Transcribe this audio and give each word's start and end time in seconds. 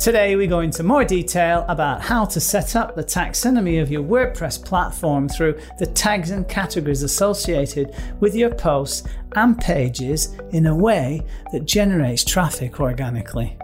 Today, 0.00 0.34
we 0.34 0.46
go 0.46 0.60
into 0.60 0.82
more 0.82 1.04
detail 1.04 1.66
about 1.68 2.00
how 2.00 2.24
to 2.24 2.40
set 2.40 2.74
up 2.74 2.96
the 2.96 3.04
taxonomy 3.04 3.82
of 3.82 3.90
your 3.90 4.02
WordPress 4.02 4.64
platform 4.64 5.28
through 5.28 5.60
the 5.78 5.84
tags 5.84 6.30
and 6.30 6.48
categories 6.48 7.02
associated 7.02 7.94
with 8.18 8.34
your 8.34 8.48
posts 8.48 9.06
and 9.36 9.60
pages 9.60 10.34
in 10.52 10.64
a 10.64 10.74
way 10.74 11.20
that 11.52 11.66
generates 11.66 12.24
traffic 12.24 12.80
organically. 12.80 13.58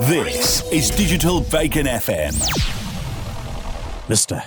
This 0.00 0.66
is 0.72 0.90
Digital 0.92 1.42
Bacon 1.42 1.84
FM. 1.84 2.32
Mr. 4.06 4.42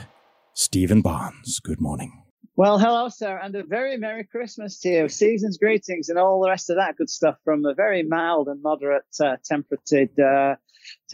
Stephen 0.56 1.04
Barnes, 1.04 1.60
good 1.60 1.80
morning. 1.80 2.21
Well, 2.58 2.78
hello, 2.78 3.08
sir, 3.08 3.40
and 3.42 3.56
a 3.56 3.64
very 3.64 3.96
Merry 3.96 4.26
Christmas 4.26 4.78
to 4.82 4.90
you. 4.90 5.10
Season's 5.10 5.58
greetings 5.58 6.10
and 6.10 6.20
all 6.20 6.42
the 6.42 6.50
rest 6.50 6.70
of 6.70 6.76
that 6.76 6.98
good 6.98 7.10
stuff 7.10 7.38
from 7.46 7.64
a 7.64 7.74
very 7.74 8.04
mild 8.04 8.50
and 8.50 8.62
moderate 8.62 9.06
uh, 9.24 9.38
temperated, 9.46 10.10
uh, 10.20 10.56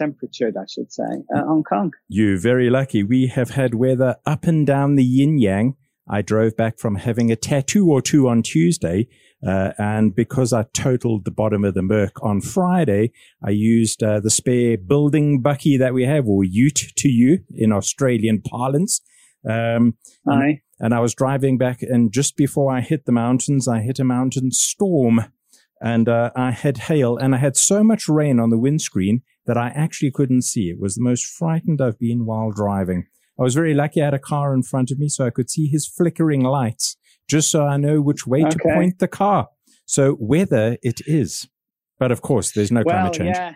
I 0.00 0.66
should 0.68 0.92
say, 0.92 1.04
uh, 1.32 1.44
Hong 1.44 1.62
Kong. 1.62 1.92
You're 2.08 2.40
very 2.40 2.70
lucky. 2.70 3.04
We 3.04 3.28
have 3.28 3.50
had 3.50 3.76
weather 3.76 4.16
up 4.26 4.46
and 4.48 4.66
down 4.66 4.96
the 4.96 5.04
yin 5.04 5.38
yang. 5.38 5.76
I 6.10 6.22
drove 6.22 6.56
back 6.56 6.80
from 6.80 6.96
having 6.96 7.30
a 7.30 7.36
tattoo 7.36 7.88
or 7.88 8.02
two 8.02 8.28
on 8.28 8.42
Tuesday. 8.42 9.06
Uh, 9.46 9.74
and 9.78 10.16
because 10.16 10.52
I 10.52 10.64
totaled 10.74 11.24
the 11.24 11.30
bottom 11.30 11.64
of 11.64 11.74
the 11.74 11.82
Merc 11.82 12.20
on 12.20 12.40
Friday, 12.40 13.12
I 13.44 13.50
used 13.50 14.02
uh, 14.02 14.18
the 14.18 14.30
spare 14.30 14.76
building 14.76 15.40
bucky 15.40 15.76
that 15.76 15.94
we 15.94 16.04
have, 16.04 16.26
or 16.26 16.42
ute 16.42 16.92
to 16.96 17.08
you 17.08 17.44
in 17.54 17.70
Australian 17.70 18.40
parlance. 18.42 19.00
Um, 19.48 19.96
Aye. 20.28 20.60
And 20.80 20.94
I 20.94 21.00
was 21.00 21.14
driving 21.14 21.58
back, 21.58 21.82
and 21.82 22.12
just 22.12 22.36
before 22.36 22.72
I 22.72 22.80
hit 22.80 23.04
the 23.04 23.12
mountains, 23.12 23.66
I 23.66 23.80
hit 23.80 23.98
a 23.98 24.04
mountain 24.04 24.52
storm, 24.52 25.24
and 25.80 26.08
uh, 26.08 26.30
I 26.36 26.52
had 26.52 26.78
hail, 26.78 27.16
and 27.16 27.34
I 27.34 27.38
had 27.38 27.56
so 27.56 27.82
much 27.82 28.08
rain 28.08 28.38
on 28.38 28.50
the 28.50 28.58
windscreen 28.58 29.22
that 29.46 29.56
I 29.56 29.68
actually 29.68 30.12
couldn't 30.12 30.42
see. 30.42 30.70
It 30.70 30.78
was 30.78 30.94
the 30.94 31.02
most 31.02 31.24
frightened 31.24 31.80
I've 31.80 31.98
been 31.98 32.26
while 32.26 32.52
driving. 32.52 33.06
I 33.38 33.42
was 33.42 33.54
very 33.54 33.74
lucky 33.74 34.02
I 34.02 34.06
had 34.06 34.14
a 34.14 34.18
car 34.18 34.54
in 34.54 34.62
front 34.62 34.90
of 34.90 34.98
me, 34.98 35.08
so 35.08 35.26
I 35.26 35.30
could 35.30 35.50
see 35.50 35.66
his 35.66 35.86
flickering 35.86 36.42
lights, 36.42 36.96
just 37.28 37.50
so 37.50 37.64
I 37.66 37.76
know 37.76 38.00
which 38.00 38.26
way 38.26 38.42
okay. 38.42 38.50
to 38.50 38.58
point 38.58 38.98
the 38.98 39.08
car. 39.08 39.48
So 39.84 40.16
weather 40.20 40.76
it 40.82 41.00
is, 41.06 41.48
but 41.98 42.12
of 42.12 42.20
course, 42.22 42.52
there's 42.52 42.70
no 42.70 42.82
well, 42.84 42.94
climate 42.94 43.12
change. 43.14 43.36
Yeah. 43.36 43.54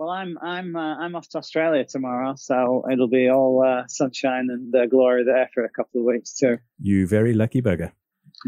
Well, 0.00 0.08
I'm 0.08 0.38
I'm 0.40 0.76
uh, 0.76 0.96
I'm 0.96 1.14
off 1.14 1.28
to 1.28 1.36
Australia 1.38 1.84
tomorrow, 1.84 2.34
so 2.34 2.82
it'll 2.90 3.06
be 3.06 3.28
all 3.28 3.62
uh, 3.62 3.86
sunshine 3.86 4.48
and 4.48 4.74
uh, 4.74 4.86
glory 4.86 5.24
there 5.24 5.50
for 5.52 5.62
a 5.62 5.68
couple 5.68 6.00
of 6.00 6.06
weeks 6.06 6.32
too. 6.32 6.56
You 6.80 7.06
very 7.06 7.34
lucky 7.34 7.60
bugger. 7.60 7.92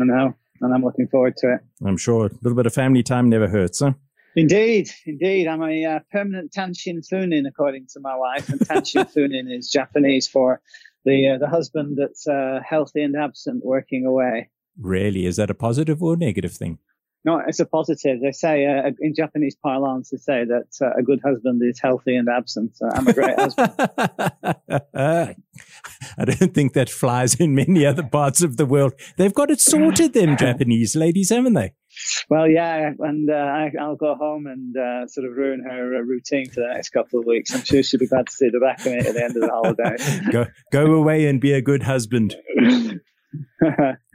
I 0.00 0.04
know, 0.04 0.34
and 0.62 0.72
I'm 0.72 0.82
looking 0.82 1.08
forward 1.08 1.36
to 1.40 1.56
it. 1.56 1.60
I'm 1.86 1.98
sure 1.98 2.24
a 2.24 2.30
little 2.40 2.56
bit 2.56 2.64
of 2.64 2.72
family 2.72 3.02
time 3.02 3.28
never 3.28 3.48
hurts, 3.48 3.80
huh? 3.80 3.92
Indeed, 4.34 4.88
indeed. 5.04 5.46
I'm 5.46 5.62
a 5.62 5.84
uh, 5.84 5.98
permanent 6.10 6.52
Tanshin 6.52 7.06
Funin, 7.06 7.46
according 7.46 7.86
to 7.92 8.00
my 8.00 8.16
wife, 8.16 8.48
and 8.48 8.58
Tanshin 8.58 9.12
Funin 9.12 9.54
is 9.54 9.68
Japanese 9.70 10.26
for 10.26 10.62
the 11.04 11.34
uh, 11.34 11.38
the 11.38 11.48
husband 11.48 11.98
that's 12.00 12.26
uh, 12.26 12.60
healthy 12.66 13.02
and 13.02 13.14
absent, 13.14 13.62
working 13.62 14.06
away. 14.06 14.48
Really, 14.80 15.26
is 15.26 15.36
that 15.36 15.50
a 15.50 15.54
positive 15.54 16.02
or 16.02 16.16
negative 16.16 16.54
thing? 16.54 16.78
No, 17.24 17.40
it's 17.46 17.60
a 17.60 17.66
positive. 17.66 18.20
They 18.20 18.32
say 18.32 18.66
uh, 18.66 18.90
in 19.00 19.14
Japanese 19.14 19.54
parlance, 19.54 20.10
they 20.10 20.16
say 20.16 20.44
that 20.44 20.66
uh, 20.80 20.98
a 20.98 21.02
good 21.02 21.20
husband 21.24 21.62
is 21.64 21.78
healthy 21.80 22.16
and 22.16 22.28
absent. 22.28 22.76
So 22.76 22.88
I'm 22.92 23.06
a 23.06 23.12
great 23.12 23.38
husband. 23.38 23.72
I 26.18 26.24
don't 26.24 26.52
think 26.52 26.72
that 26.72 26.90
flies 26.90 27.34
in 27.36 27.54
many 27.54 27.86
other 27.86 28.02
parts 28.02 28.42
of 28.42 28.56
the 28.56 28.66
world. 28.66 28.94
They've 29.16 29.32
got 29.32 29.50
it 29.50 29.60
sorted, 29.60 30.14
them 30.14 30.36
Japanese 30.38 30.96
ladies, 30.96 31.30
haven't 31.30 31.54
they? 31.54 31.74
Well, 32.28 32.48
yeah, 32.48 32.90
and 32.98 33.30
uh, 33.30 33.34
I, 33.34 33.70
will 33.86 33.96
go 33.96 34.14
home 34.14 34.46
and 34.46 34.76
uh, 34.76 35.06
sort 35.06 35.26
of 35.26 35.36
ruin 35.36 35.62
her 35.62 35.96
uh, 35.96 36.00
routine 36.00 36.48
for 36.48 36.60
the 36.60 36.68
next 36.72 36.88
couple 36.88 37.20
of 37.20 37.26
weeks. 37.26 37.54
I'm 37.54 37.62
sure 37.62 37.82
she'll 37.82 38.00
be 38.00 38.06
glad 38.06 38.26
to 38.28 38.32
see 38.32 38.48
the 38.48 38.60
back 38.60 38.80
of 38.80 38.86
it 38.86 39.06
at 39.06 39.14
the 39.14 39.22
end 39.22 39.36
of 39.36 39.42
the 39.42 39.48
holiday. 39.48 40.30
go, 40.32 40.46
go 40.72 40.94
away 40.94 41.26
and 41.26 41.40
be 41.40 41.52
a 41.52 41.60
good 41.60 41.82
husband. 41.82 42.34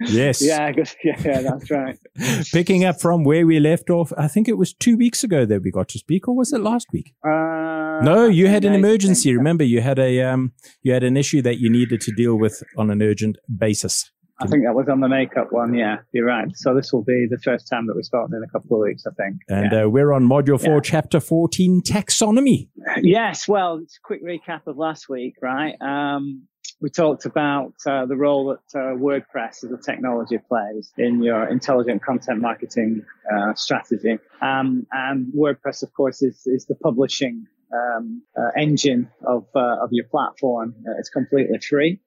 Yes. 0.02 0.42
Yeah, 0.42 0.72
yeah, 1.04 1.16
yeah, 1.24 1.42
that's 1.42 1.72
right. 1.72 1.98
Picking 2.52 2.86
up 2.86 3.02
from 3.02 3.24
where 3.24 3.46
we 3.46 3.60
left 3.60 3.90
off, 3.90 4.12
I 4.18 4.28
think 4.28 4.48
it 4.48 4.58
was 4.58 4.74
two 4.74 4.98
weeks 4.98 5.24
ago 5.24 5.46
that 5.46 5.62
we 5.64 5.72
got 5.72 5.90
to 5.90 6.00
speak, 6.00 6.28
or 6.28 6.36
was 6.36 6.54
it 6.54 6.62
last 6.62 6.88
week? 6.92 7.14
Uh, 7.24 8.00
no, 8.02 8.28
you 8.28 8.48
had 8.48 8.66
an 8.66 8.74
emergency. 8.74 9.36
Remember, 9.36 9.64
you 9.64 9.82
had 9.82 10.00
a 10.00 10.22
um, 10.22 10.54
you 10.84 10.94
had 10.94 11.04
an 11.04 11.18
issue 11.18 11.42
that 11.42 11.60
you 11.60 11.70
needed 11.70 12.02
to 12.02 12.12
deal 12.12 12.38
with 12.38 12.64
on 12.78 12.90
an 12.90 13.02
urgent 13.02 13.38
basis. 13.58 14.12
I 14.40 14.46
think 14.46 14.64
that 14.66 14.76
was 14.76 14.88
on 14.88 15.00
the 15.00 15.10
makeup 15.10 15.48
one. 15.52 15.74
Yeah, 15.74 15.98
you're 16.12 16.26
right. 16.26 16.48
So 16.56 16.76
this 16.76 16.94
will 16.94 17.04
be 17.04 17.26
the 17.30 17.40
first 17.40 17.68
time 17.68 17.88
that 17.88 17.96
we're 17.96 18.04
starting 18.04 18.36
in 18.36 18.44
a 18.44 18.48
couple 18.48 18.78
of 18.78 18.84
weeks, 18.84 19.04
I 19.08 19.12
think. 19.12 19.38
And 19.50 19.72
yeah. 19.72 19.86
uh, 19.86 19.90
we're 19.90 20.14
on 20.14 20.28
module 20.28 20.64
four, 20.64 20.76
yeah. 20.76 20.82
chapter 20.84 21.20
14, 21.20 21.82
taxonomy. 21.82 22.70
Yes. 23.02 23.48
Well, 23.48 23.80
it's 23.82 23.98
a 23.98 24.02
quick 24.06 24.24
recap 24.24 24.68
of 24.68 24.78
last 24.78 25.10
week, 25.10 25.36
right? 25.42 25.76
Um, 25.82 26.44
we 26.80 26.90
talked 26.90 27.26
about 27.26 27.74
uh, 27.88 28.06
the 28.06 28.16
role 28.16 28.48
that 28.48 28.80
uh, 28.80 28.94
WordPress 28.96 29.64
as 29.64 29.72
a 29.72 29.78
technology 29.78 30.38
plays 30.38 30.92
in 30.98 31.24
your 31.24 31.48
intelligent 31.48 32.04
content 32.04 32.40
marketing 32.40 33.04
uh, 33.34 33.54
strategy. 33.56 34.20
Um, 34.42 34.86
and 34.92 35.34
WordPress, 35.34 35.82
of 35.82 35.94
course, 35.94 36.22
is, 36.22 36.44
is 36.46 36.68
the 36.68 36.76
publishing 36.76 37.48
um, 37.74 38.22
uh, 38.38 38.52
engine 38.56 39.10
of, 39.26 39.46
uh, 39.56 39.78
of 39.82 39.90
your 39.92 40.06
platform. 40.06 40.76
Uh, 40.88 40.92
it's 41.00 41.10
completely 41.10 41.58
free. 41.60 42.00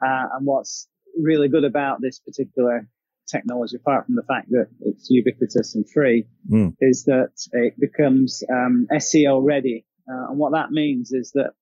and 0.00 0.46
what's 0.46 0.88
really 1.20 1.48
good 1.48 1.64
about 1.64 2.00
this 2.00 2.20
particular 2.20 2.88
technology, 3.28 3.76
apart 3.76 4.06
from 4.06 4.14
the 4.14 4.22
fact 4.22 4.50
that 4.50 4.68
it's 4.82 5.10
ubiquitous 5.10 5.74
and 5.74 5.88
free, 5.90 6.26
mm. 6.48 6.74
is 6.80 7.04
that 7.04 7.32
it 7.52 7.78
becomes 7.78 8.44
um, 8.52 8.86
SEO 8.92 9.40
ready. 9.42 9.84
and 10.06 10.38
what 10.38 10.52
that 10.52 10.70
means 10.70 11.12
is 11.12 11.32
that 11.32 11.52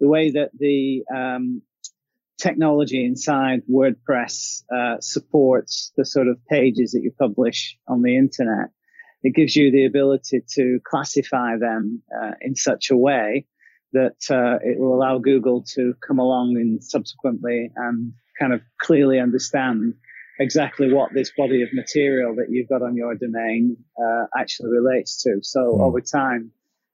the 0.00 0.08
way 0.08 0.30
that 0.30 0.50
the 0.58 1.04
um, 1.14 1.62
technology 2.40 3.04
inside 3.04 3.62
WordPress 3.70 4.62
uh, 4.74 4.96
supports 5.00 5.92
the 5.96 6.04
sort 6.04 6.28
of 6.28 6.38
pages 6.46 6.92
that 6.92 7.02
you 7.02 7.12
publish 7.18 7.76
on 7.88 8.02
the 8.02 8.16
internet. 8.16 8.70
It 9.22 9.34
gives 9.34 9.56
you 9.56 9.70
the 9.70 9.86
ability 9.86 10.42
to 10.54 10.80
classify 10.84 11.56
them 11.56 12.02
uh, 12.14 12.32
in 12.40 12.56
such 12.56 12.90
a 12.90 12.96
way 12.96 13.46
that 13.92 14.16
uh, 14.28 14.58
it 14.62 14.78
will 14.78 14.94
allow 14.94 15.18
Google 15.18 15.64
to 15.74 15.94
come 16.06 16.18
along 16.18 16.56
and 16.56 16.82
subsequently 16.82 17.70
and 17.76 18.12
kind 18.38 18.52
of 18.52 18.60
clearly 18.80 19.20
understand 19.20 19.94
exactly 20.40 20.92
what 20.92 21.14
this 21.14 21.32
body 21.36 21.62
of 21.62 21.68
material 21.72 22.34
that 22.34 22.46
you've 22.50 22.68
got 22.68 22.82
on 22.82 22.96
your 22.96 23.14
domain 23.14 23.76
uh, 23.96 24.24
actually 24.36 24.70
relates 24.70 25.22
to. 25.22 25.38
So 25.42 25.60
mm. 25.60 25.80
over 25.80 26.00
time, 26.00 26.50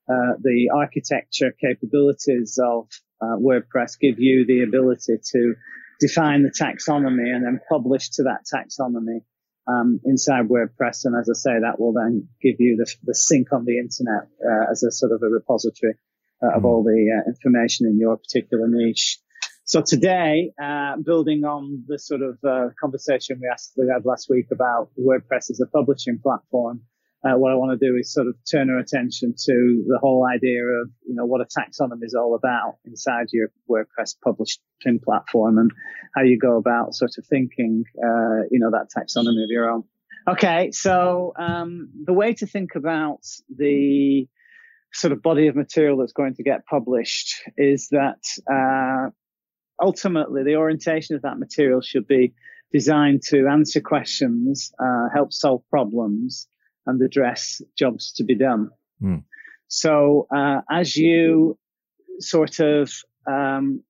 uh, 0.07 0.33
the 0.41 0.69
architecture 0.73 1.53
capabilities 1.59 2.59
of 2.63 2.87
uh, 3.21 3.37
WordPress 3.37 3.99
give 3.99 4.19
you 4.19 4.45
the 4.45 4.63
ability 4.63 5.17
to 5.33 5.55
define 5.99 6.43
the 6.43 6.51
taxonomy 6.51 7.33
and 7.33 7.45
then 7.45 7.59
publish 7.69 8.09
to 8.09 8.23
that 8.23 8.45
taxonomy 8.51 9.21
um, 9.67 9.99
inside 10.05 10.47
WordPress. 10.47 11.05
And 11.05 11.15
as 11.15 11.29
I 11.29 11.37
say, 11.37 11.59
that 11.61 11.79
will 11.79 11.93
then 11.93 12.27
give 12.41 12.55
you 12.59 12.77
the, 12.77 12.91
the 13.03 13.15
sync 13.15 13.53
on 13.53 13.65
the 13.65 13.77
internet 13.77 14.27
uh, 14.43 14.71
as 14.71 14.83
a 14.83 14.91
sort 14.91 15.11
of 15.11 15.21
a 15.21 15.27
repository 15.27 15.93
uh, 16.43 16.55
of 16.55 16.61
hmm. 16.61 16.65
all 16.65 16.83
the 16.83 17.21
uh, 17.21 17.29
information 17.29 17.87
in 17.87 17.99
your 17.99 18.17
particular 18.17 18.67
niche. 18.67 19.19
So 19.63 19.81
today, 19.81 20.51
uh, 20.61 20.97
building 20.97 21.45
on 21.45 21.85
the 21.87 21.97
sort 21.99 22.21
of 22.21 22.37
uh, 22.43 22.69
conversation 22.79 23.39
we, 23.41 23.47
asked, 23.47 23.73
we 23.77 23.87
had 23.87 24.05
last 24.05 24.27
week 24.29 24.47
about 24.51 24.89
WordPress 24.99 25.49
as 25.49 25.61
a 25.63 25.67
publishing 25.67 26.19
platform, 26.21 26.81
uh, 27.23 27.37
what 27.37 27.51
I 27.51 27.55
want 27.55 27.79
to 27.79 27.85
do 27.85 27.95
is 27.97 28.11
sort 28.11 28.27
of 28.27 28.35
turn 28.49 28.69
our 28.69 28.79
attention 28.79 29.35
to 29.45 29.83
the 29.87 29.99
whole 30.01 30.25
idea 30.25 30.63
of, 30.63 30.89
you 31.07 31.13
know, 31.13 31.25
what 31.25 31.41
a 31.41 31.45
taxonomy 31.45 32.03
is 32.03 32.15
all 32.15 32.35
about 32.35 32.77
inside 32.85 33.27
your 33.31 33.51
WordPress 33.69 34.15
publishing 34.23 34.99
platform 35.03 35.59
and 35.59 35.71
how 36.15 36.23
you 36.23 36.39
go 36.39 36.57
about 36.57 36.95
sort 36.95 37.11
of 37.17 37.25
thinking, 37.27 37.83
uh, 37.97 38.47
you 38.49 38.59
know, 38.59 38.71
that 38.71 38.87
taxonomy 38.95 39.43
of 39.43 39.49
your 39.49 39.69
own. 39.69 39.83
Okay. 40.27 40.71
So, 40.71 41.33
um, 41.37 41.89
the 42.05 42.13
way 42.13 42.33
to 42.35 42.47
think 42.47 42.75
about 42.75 43.21
the 43.55 44.27
sort 44.93 45.13
of 45.13 45.21
body 45.21 45.47
of 45.47 45.55
material 45.55 45.97
that's 45.97 46.13
going 46.13 46.35
to 46.35 46.43
get 46.43 46.65
published 46.65 47.35
is 47.55 47.89
that, 47.89 48.23
uh, 48.51 49.11
ultimately 49.81 50.43
the 50.43 50.55
orientation 50.55 51.15
of 51.15 51.23
that 51.23 51.39
material 51.39 51.81
should 51.81 52.07
be 52.07 52.33
designed 52.71 53.21
to 53.29 53.47
answer 53.47 53.81
questions, 53.81 54.71
uh, 54.79 55.07
help 55.13 55.33
solve 55.33 55.61
problems, 55.69 56.47
and 56.85 57.01
address 57.01 57.61
jobs 57.77 58.11
to 58.13 58.23
be 58.23 58.35
done. 58.35 58.69
Mm. 59.01 59.23
So 59.67 60.27
uh, 60.35 60.61
as 60.69 60.95
you 60.97 61.57
sort 62.19 62.59
of 62.59 62.91
um, 63.27 63.83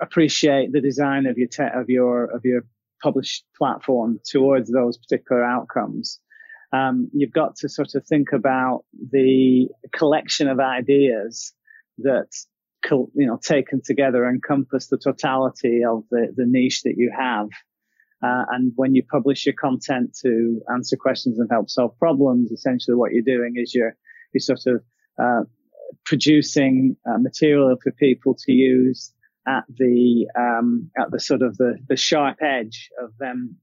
appreciate 0.00 0.72
the 0.72 0.80
design 0.80 1.26
of 1.26 1.38
your 1.38 1.48
te- 1.48 1.74
of 1.74 1.88
your 1.88 2.24
of 2.24 2.44
your 2.44 2.64
published 3.02 3.44
platform 3.56 4.20
towards 4.24 4.70
those 4.70 4.98
particular 4.98 5.44
outcomes, 5.44 6.18
um, 6.72 7.10
you've 7.14 7.32
got 7.32 7.56
to 7.56 7.68
sort 7.68 7.94
of 7.94 8.04
think 8.06 8.32
about 8.32 8.84
the 9.12 9.68
collection 9.92 10.48
of 10.48 10.60
ideas 10.60 11.52
that 11.98 12.28
you 12.90 13.26
know 13.26 13.38
taken 13.42 13.80
together 13.84 14.28
encompass 14.28 14.88
the 14.88 14.96
totality 14.96 15.84
of 15.84 16.02
the, 16.10 16.32
the 16.34 16.46
niche 16.46 16.82
that 16.82 16.94
you 16.96 17.12
have 17.16 17.48
Uh, 18.22 18.44
and 18.50 18.72
when 18.76 18.94
you 18.94 19.02
publish 19.10 19.46
your 19.46 19.54
content 19.54 20.16
to 20.22 20.60
answer 20.72 20.96
questions 20.96 21.38
and 21.38 21.48
help 21.50 21.70
solve 21.70 21.98
problems, 21.98 22.52
essentially 22.52 22.94
what 22.94 23.12
you're 23.12 23.22
doing 23.22 23.54
is 23.56 23.74
you're, 23.74 23.96
you're 24.32 24.40
sort 24.40 24.60
of, 24.66 24.82
uh, 25.22 25.42
producing 26.04 26.96
uh, 27.08 27.18
material 27.18 27.76
for 27.82 27.90
people 27.92 28.34
to 28.34 28.52
use 28.52 29.12
at 29.48 29.64
the, 29.76 30.26
um, 30.38 30.90
at 30.98 31.10
the 31.10 31.18
sort 31.18 31.42
of 31.42 31.56
the, 31.56 31.78
the 31.88 31.96
sharp 31.96 32.36
edge 32.42 32.90
of 33.02 33.10
them 33.18 33.56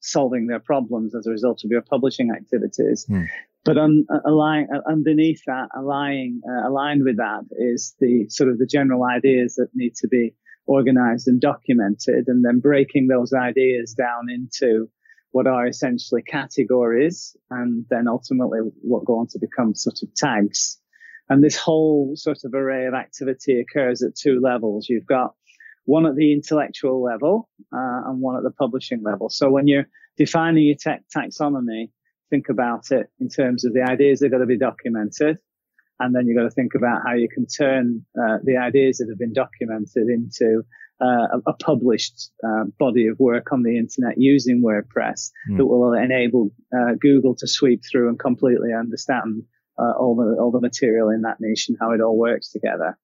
solving 0.00 0.46
their 0.46 0.60
problems 0.60 1.14
as 1.14 1.26
a 1.26 1.30
result 1.30 1.62
of 1.64 1.70
your 1.70 1.82
publishing 1.82 2.30
activities. 2.30 3.06
Mm. 3.10 3.26
But 3.64 3.78
un, 3.78 4.06
align, 4.24 4.68
underneath 4.88 5.42
that, 5.46 5.68
aligning, 5.76 6.40
uh, 6.48 6.68
aligned 6.68 7.02
with 7.02 7.16
that 7.16 7.42
is 7.58 7.94
the 7.98 8.26
sort 8.28 8.48
of 8.48 8.58
the 8.58 8.66
general 8.66 9.04
ideas 9.04 9.56
that 9.56 9.68
need 9.74 9.94
to 9.96 10.08
be 10.08 10.34
organized 10.66 11.28
and 11.28 11.40
documented 11.40 12.24
and 12.26 12.44
then 12.44 12.60
breaking 12.60 13.08
those 13.08 13.32
ideas 13.32 13.94
down 13.94 14.28
into 14.28 14.88
what 15.30 15.46
are 15.46 15.66
essentially 15.66 16.22
categories 16.22 17.36
and 17.50 17.84
then 17.90 18.08
ultimately 18.08 18.60
what 18.82 19.04
go 19.04 19.18
on 19.18 19.26
to 19.28 19.38
become 19.38 19.74
sort 19.74 20.02
of 20.02 20.14
tags. 20.14 20.78
And 21.28 21.42
this 21.42 21.56
whole 21.56 22.12
sort 22.16 22.38
of 22.44 22.54
array 22.54 22.86
of 22.86 22.94
activity 22.94 23.60
occurs 23.60 24.02
at 24.02 24.16
two 24.16 24.40
levels. 24.40 24.88
You've 24.88 25.06
got 25.06 25.34
one 25.84 26.06
at 26.06 26.16
the 26.16 26.32
intellectual 26.32 27.02
level 27.02 27.48
uh, 27.72 28.02
and 28.06 28.20
one 28.20 28.36
at 28.36 28.42
the 28.42 28.50
publishing 28.50 29.02
level. 29.02 29.28
So 29.30 29.50
when 29.50 29.66
you're 29.66 29.88
defining 30.16 30.64
your 30.64 30.76
te- 30.76 31.04
taxonomy, 31.14 31.90
think 32.30 32.48
about 32.48 32.90
it 32.90 33.08
in 33.20 33.28
terms 33.28 33.64
of 33.64 33.72
the 33.72 33.82
ideas 33.82 34.20
that 34.20 34.26
are 34.26 34.30
going 34.30 34.40
to 34.40 34.46
be 34.46 34.58
documented 34.58 35.38
and 36.00 36.14
then 36.14 36.26
you've 36.26 36.36
got 36.36 36.44
to 36.44 36.50
think 36.50 36.74
about 36.74 37.02
how 37.04 37.14
you 37.14 37.28
can 37.28 37.46
turn 37.46 38.04
uh, 38.18 38.38
the 38.44 38.56
ideas 38.56 38.98
that 38.98 39.08
have 39.08 39.18
been 39.18 39.32
documented 39.32 40.08
into 40.08 40.62
uh, 41.00 41.28
a, 41.34 41.50
a, 41.50 41.52
published 41.54 42.30
uh, 42.42 42.64
body 42.78 43.06
of 43.06 43.18
work 43.18 43.52
on 43.52 43.62
the 43.62 43.76
internet 43.76 44.14
using 44.16 44.62
WordPress 44.62 45.30
mm. 45.50 45.58
that 45.58 45.66
will 45.66 45.92
enable 45.92 46.50
uh, 46.74 46.92
Google 46.98 47.34
to 47.36 47.46
sweep 47.46 47.82
through 47.84 48.08
and 48.08 48.18
completely 48.18 48.72
understand 48.72 49.42
uh, 49.78 49.92
all 49.98 50.16
the 50.16 50.40
all 50.40 50.50
the 50.50 50.60
material 50.60 51.10
in 51.10 51.22
that 51.22 51.36
niche 51.38 51.68
and 51.68 51.76
how 51.78 51.92
it 51.92 52.00
all 52.00 52.16
works 52.16 52.50
together. 52.50 52.98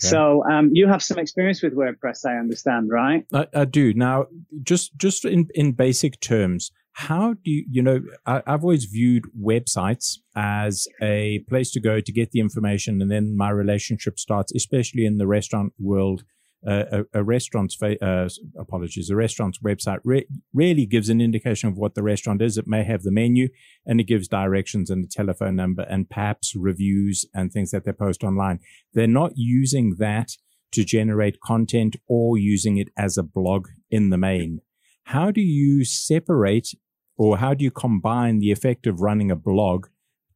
Okay. 0.00 0.10
So 0.10 0.44
um, 0.44 0.70
you 0.72 0.86
have 0.86 1.02
some 1.02 1.18
experience 1.18 1.62
with 1.62 1.74
WordPress, 1.74 2.24
I 2.24 2.38
understand, 2.38 2.88
right? 2.90 3.26
I, 3.32 3.46
I 3.52 3.64
do. 3.64 3.92
Now, 3.94 4.26
just 4.62 4.96
just 4.96 5.24
in 5.24 5.48
in 5.54 5.72
basic 5.72 6.20
terms, 6.20 6.70
how 6.98 7.34
do 7.34 7.50
you, 7.50 7.64
you 7.70 7.80
know, 7.80 8.00
I, 8.26 8.42
have 8.46 8.64
always 8.64 8.84
viewed 8.84 9.24
websites 9.40 10.18
as 10.34 10.88
a 11.00 11.38
place 11.48 11.70
to 11.72 11.80
go 11.80 12.00
to 12.00 12.12
get 12.12 12.32
the 12.32 12.40
information 12.40 13.00
and 13.00 13.08
then 13.08 13.36
my 13.36 13.50
relationship 13.50 14.18
starts, 14.18 14.52
especially 14.52 15.04
in 15.04 15.18
the 15.18 15.26
restaurant 15.26 15.72
world. 15.78 16.24
A, 16.66 17.04
a, 17.14 17.22
restaurant's, 17.22 17.76
fa- 17.76 18.04
uh, 18.04 18.28
apologies, 18.58 19.10
a 19.10 19.16
restaurant's 19.16 19.60
website 19.60 20.00
re- 20.02 20.26
really 20.52 20.86
gives 20.86 21.08
an 21.08 21.20
indication 21.20 21.68
of 21.68 21.76
what 21.76 21.94
the 21.94 22.02
restaurant 22.02 22.42
is. 22.42 22.58
It 22.58 22.66
may 22.66 22.82
have 22.82 23.04
the 23.04 23.12
menu 23.12 23.48
and 23.86 24.00
it 24.00 24.08
gives 24.08 24.26
directions 24.26 24.90
and 24.90 25.04
the 25.04 25.08
telephone 25.08 25.54
number 25.54 25.82
and 25.82 26.10
perhaps 26.10 26.56
reviews 26.56 27.24
and 27.32 27.52
things 27.52 27.70
that 27.70 27.84
they 27.84 27.92
post 27.92 28.24
online. 28.24 28.58
They're 28.92 29.06
not 29.06 29.32
using 29.36 29.96
that 29.98 30.32
to 30.72 30.84
generate 30.84 31.40
content 31.40 31.96
or 32.08 32.36
using 32.36 32.76
it 32.76 32.88
as 32.96 33.16
a 33.16 33.22
blog 33.22 33.68
in 33.90 34.10
the 34.10 34.18
main. 34.18 34.60
How 35.04 35.30
do 35.30 35.40
you 35.40 35.84
separate 35.84 36.74
or 37.16 37.38
how 37.38 37.54
do 37.54 37.64
you 37.64 37.70
combine 37.70 38.38
the 38.38 38.52
effect 38.52 38.86
of 38.86 39.00
running 39.00 39.30
a 39.30 39.36
blog 39.36 39.86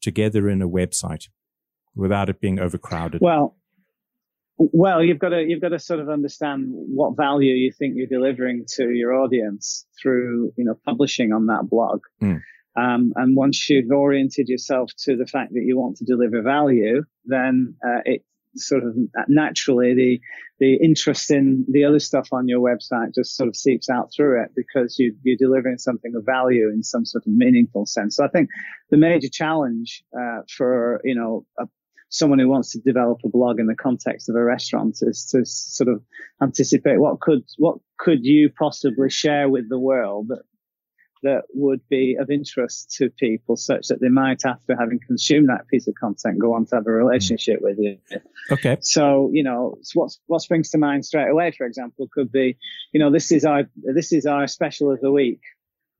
together 0.00 0.48
in 0.48 0.62
a 0.62 0.68
website 0.68 1.28
without 1.94 2.28
it 2.28 2.40
being 2.40 2.58
overcrowded? 2.58 3.20
Well, 3.20 3.56
well, 4.72 5.02
you've 5.02 5.18
got 5.18 5.30
to 5.30 5.42
you've 5.42 5.60
got 5.60 5.70
to 5.70 5.78
sort 5.78 6.00
of 6.00 6.08
understand 6.08 6.66
what 6.70 7.16
value 7.16 7.54
you 7.54 7.72
think 7.72 7.94
you're 7.96 8.06
delivering 8.06 8.64
to 8.76 8.90
your 8.90 9.14
audience 9.14 9.86
through 10.00 10.52
you 10.56 10.64
know 10.64 10.76
publishing 10.84 11.32
on 11.32 11.46
that 11.46 11.68
blog. 11.68 12.00
Mm. 12.22 12.40
Um, 12.74 13.12
and 13.16 13.36
once 13.36 13.68
you've 13.68 13.90
oriented 13.90 14.48
yourself 14.48 14.90
to 15.00 15.16
the 15.16 15.26
fact 15.26 15.52
that 15.52 15.62
you 15.62 15.78
want 15.78 15.98
to 15.98 16.04
deliver 16.04 16.40
value, 16.40 17.02
then 17.26 17.74
uh, 17.84 18.00
it 18.04 18.24
sort 18.56 18.84
of 18.84 18.94
naturally 19.28 19.94
the 19.94 20.20
the 20.60 20.74
interest 20.76 21.30
in 21.30 21.64
the 21.68 21.84
other 21.84 21.98
stuff 21.98 22.28
on 22.32 22.46
your 22.46 22.60
website 22.60 23.14
just 23.14 23.36
sort 23.36 23.48
of 23.48 23.56
seeps 23.56 23.90
out 23.90 24.10
through 24.14 24.40
it 24.40 24.50
because 24.54 24.96
you, 24.98 25.12
you're 25.24 25.36
delivering 25.36 25.76
something 25.78 26.14
of 26.14 26.24
value 26.24 26.68
in 26.68 26.84
some 26.84 27.04
sort 27.04 27.26
of 27.26 27.32
meaningful 27.32 27.84
sense. 27.84 28.16
So 28.16 28.24
I 28.24 28.28
think 28.28 28.48
the 28.88 28.96
major 28.96 29.28
challenge 29.28 30.04
uh, 30.16 30.42
for 30.56 31.00
you 31.04 31.14
know 31.14 31.44
a, 31.58 31.66
someone 32.12 32.38
who 32.38 32.48
wants 32.48 32.70
to 32.72 32.78
develop 32.78 33.18
a 33.24 33.28
blog 33.28 33.58
in 33.58 33.66
the 33.66 33.74
context 33.74 34.28
of 34.28 34.36
a 34.36 34.44
restaurant 34.44 34.98
is 35.00 35.26
to 35.32 35.44
sort 35.44 35.88
of 35.88 36.02
anticipate 36.40 37.00
what 37.00 37.20
could 37.20 37.42
what 37.56 37.78
could 37.98 38.24
you 38.24 38.50
possibly 38.50 39.10
share 39.10 39.48
with 39.48 39.68
the 39.68 39.78
world 39.78 40.28
that 40.28 40.42
that 41.22 41.42
would 41.54 41.80
be 41.88 42.16
of 42.20 42.30
interest 42.30 42.96
to 42.98 43.08
people 43.08 43.56
such 43.56 43.88
that 43.88 44.00
they 44.00 44.08
might, 44.08 44.44
after 44.44 44.76
having 44.76 44.98
consumed 45.06 45.48
that 45.48 45.68
piece 45.68 45.86
of 45.86 45.94
content, 45.94 46.40
go 46.40 46.52
on 46.52 46.66
to 46.66 46.74
have 46.74 46.86
a 46.86 46.90
relationship 46.90 47.60
with 47.60 47.78
you. 47.78 47.98
Okay. 48.50 48.78
So, 48.80 49.30
you 49.32 49.44
know, 49.44 49.78
what, 49.94 50.10
what 50.26 50.42
springs 50.42 50.70
to 50.70 50.78
mind 50.78 51.04
straight 51.04 51.28
away, 51.28 51.52
for 51.56 51.64
example, 51.64 52.08
could 52.12 52.32
be, 52.32 52.58
you 52.92 52.98
know, 52.98 53.12
this 53.12 53.30
is 53.30 53.44
our, 53.44 53.62
this 53.76 54.12
is 54.12 54.26
our 54.26 54.48
special 54.48 54.90
of 54.90 55.00
the 55.00 55.12
week. 55.12 55.40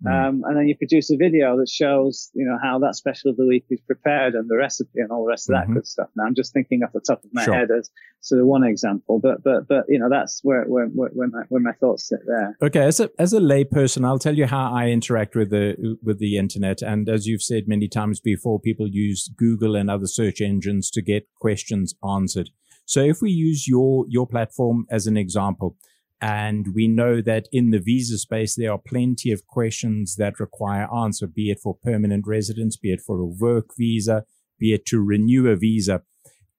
Mm. 0.05 0.29
Um, 0.29 0.43
and 0.45 0.57
then 0.57 0.67
you 0.67 0.77
produce 0.77 1.11
a 1.11 1.17
video 1.17 1.57
that 1.59 1.69
shows, 1.69 2.31
you 2.35 2.45
know, 2.45 2.59
how 2.63 2.79
that 2.81 2.97
special 2.97 3.31
of 3.31 3.37
the 3.37 3.47
week 3.47 3.65
is 3.71 3.81
prepared 3.87 4.35
and 4.35 4.51
the 4.51 4.57
recipe 4.57 5.01
and 5.01 5.11
all 5.11 5.25
the 5.25 5.31
rest 5.31 5.49
of 5.49 5.55
that 5.55 5.65
mm-hmm. 5.65 5.75
good 5.75 5.87
stuff. 5.87 6.09
Now 6.17 6.25
I'm 6.25 6.35
just 6.35 6.53
thinking 6.53 6.83
off 6.83 6.93
the 6.93 7.01
top 7.01 7.23
of 7.23 7.31
my 7.33 7.45
sure. 7.45 7.55
head 7.55 7.69
as 7.71 7.91
sort 8.21 8.41
of 8.41 8.47
one 8.47 8.65
example, 8.65 9.21
but, 9.23 9.43
but, 9.45 9.69
but, 9.69 9.85
you 9.89 9.99
know, 9.99 10.09
that's 10.11 10.41
where, 10.43 10.65
where, 10.65 10.87
where, 10.87 11.11
where, 11.11 11.29
my, 11.29 11.43
where 11.49 11.61
my 11.61 11.73
thoughts 11.73 12.09
sit 12.09 12.21
there. 12.27 12.57
Okay. 12.63 12.81
As 12.81 13.01
a, 13.01 13.11
as 13.19 13.33
a 13.33 13.41
layperson, 13.41 14.05
I'll 14.05 14.19
tell 14.19 14.37
you 14.37 14.47
how 14.47 14.73
I 14.73 14.89
interact 14.89 15.37
with 15.37 15.51
the, 15.51 15.97
with 16.03 16.19
the 16.19 16.37
internet. 16.37 16.83
And 16.83 17.09
as 17.09 17.27
you've 17.27 17.43
said 17.43 17.69
many 17.69 17.89
times 17.89 18.21
before, 18.21 18.59
people 18.59 18.89
use 18.89 19.31
Google 19.37 19.77
and 19.77 19.91
other 19.91 20.07
search 20.07 20.41
engines 20.41 20.91
to 20.91 21.03
get 21.03 21.29
questions 21.41 21.95
answered. 22.09 22.51
So 22.85 23.01
if 23.01 23.23
we 23.23 23.31
use 23.31 23.69
your, 23.69 24.05
your 24.09 24.27
platform 24.27 24.87
as 24.91 25.07
an 25.07 25.17
example, 25.17 25.77
and 26.23 26.69
we 26.73 26.87
know 26.87 27.21
that 27.21 27.49
in 27.51 27.71
the 27.71 27.81
visa 27.81 28.17
space, 28.17 28.55
there 28.55 28.71
are 28.71 28.79
plenty 28.79 29.33
of 29.33 29.45
questions 29.49 30.15
that 30.17 30.39
require 30.39 30.89
answer, 30.95 31.27
be 31.27 31.51
it 31.51 31.59
for 31.61 31.77
permanent 31.83 32.29
residence, 32.29 32.77
be 32.77 32.93
it 32.93 33.01
for 33.01 33.19
a 33.19 33.27
work 33.27 33.71
visa, 33.77 34.25
be 34.57 34.73
it 34.73 34.87
to 34.87 35.01
renew 35.01 35.49
a 35.49 35.57
visa. 35.57 36.03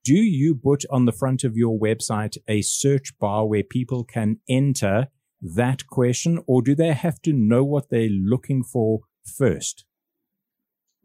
Do 0.04 0.16
you 0.16 0.54
put 0.54 0.84
on 0.90 1.06
the 1.06 1.14
front 1.14 1.46
of 1.46 1.56
your 1.56 1.80
website 1.80 2.36
a 2.46 2.62
search 2.62 3.18
bar 3.20 3.48
where 3.48 3.64
people 3.64 4.04
can 4.04 4.42
enter 4.50 5.08
that 5.42 5.88
question, 5.88 6.44
or 6.46 6.62
do 6.62 6.76
they 6.76 6.92
have 6.92 7.22
to 7.22 7.32
know 7.32 7.64
what 7.64 7.90
they're 7.90 8.10
looking 8.10 8.64
for 8.64 9.00
first? 9.24 9.86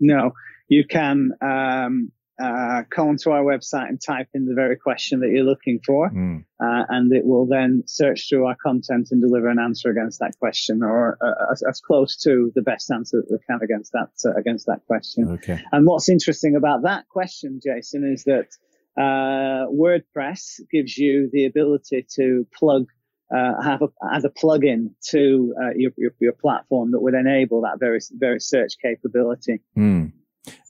No, 0.00 0.32
you 0.66 0.84
can 0.84 1.30
um, 1.40 2.10
uh, 2.40 2.82
come 2.90 3.08
onto 3.08 3.30
our 3.30 3.42
website 3.42 3.88
and 3.88 4.00
type 4.00 4.28
in 4.32 4.46
the 4.46 4.54
very 4.54 4.76
question 4.76 5.20
that 5.20 5.30
you're 5.30 5.44
looking 5.44 5.80
for, 5.84 6.08
mm. 6.10 6.44
uh, 6.60 6.84
and 6.88 7.12
it 7.12 7.26
will 7.26 7.46
then 7.46 7.82
search 7.86 8.28
through 8.28 8.46
our 8.46 8.56
content 8.62 9.08
and 9.10 9.20
deliver 9.20 9.48
an 9.48 9.58
answer 9.58 9.90
against 9.90 10.20
that 10.20 10.32
question, 10.38 10.82
or 10.82 11.18
uh, 11.20 11.52
as, 11.52 11.62
as, 11.68 11.80
close 11.80 12.16
to 12.16 12.52
the 12.54 12.62
best 12.62 12.90
answer 12.92 13.20
that 13.20 13.30
we 13.30 13.38
can 13.48 13.58
against 13.62 13.92
that 13.92 14.10
uh, 14.24 14.38
against 14.38 14.66
that 14.66 14.80
question. 14.86 15.28
Okay. 15.32 15.60
And 15.72 15.84
what's 15.84 16.08
interesting 16.08 16.54
about 16.54 16.82
that 16.82 17.08
question, 17.08 17.60
Jason, 17.62 18.04
is 18.04 18.24
that 18.24 18.48
uh, 18.96 19.66
WordPress 19.70 20.60
gives 20.70 20.96
you 20.96 21.28
the 21.32 21.44
ability 21.46 22.06
to 22.16 22.46
plug. 22.54 22.86
Uh, 23.30 23.60
have 23.62 23.82
a, 23.82 23.88
as 24.10 24.24
a 24.24 24.30
plugin 24.30 24.88
to 25.06 25.52
your, 25.76 25.90
your, 25.98 26.12
your 26.18 26.32
platform 26.32 26.92
that 26.92 27.00
would 27.00 27.12
enable 27.12 27.60
that 27.60 27.78
very 27.78 28.00
very 28.12 28.40
search 28.40 28.72
capability. 28.82 29.60
Mm. 29.76 30.12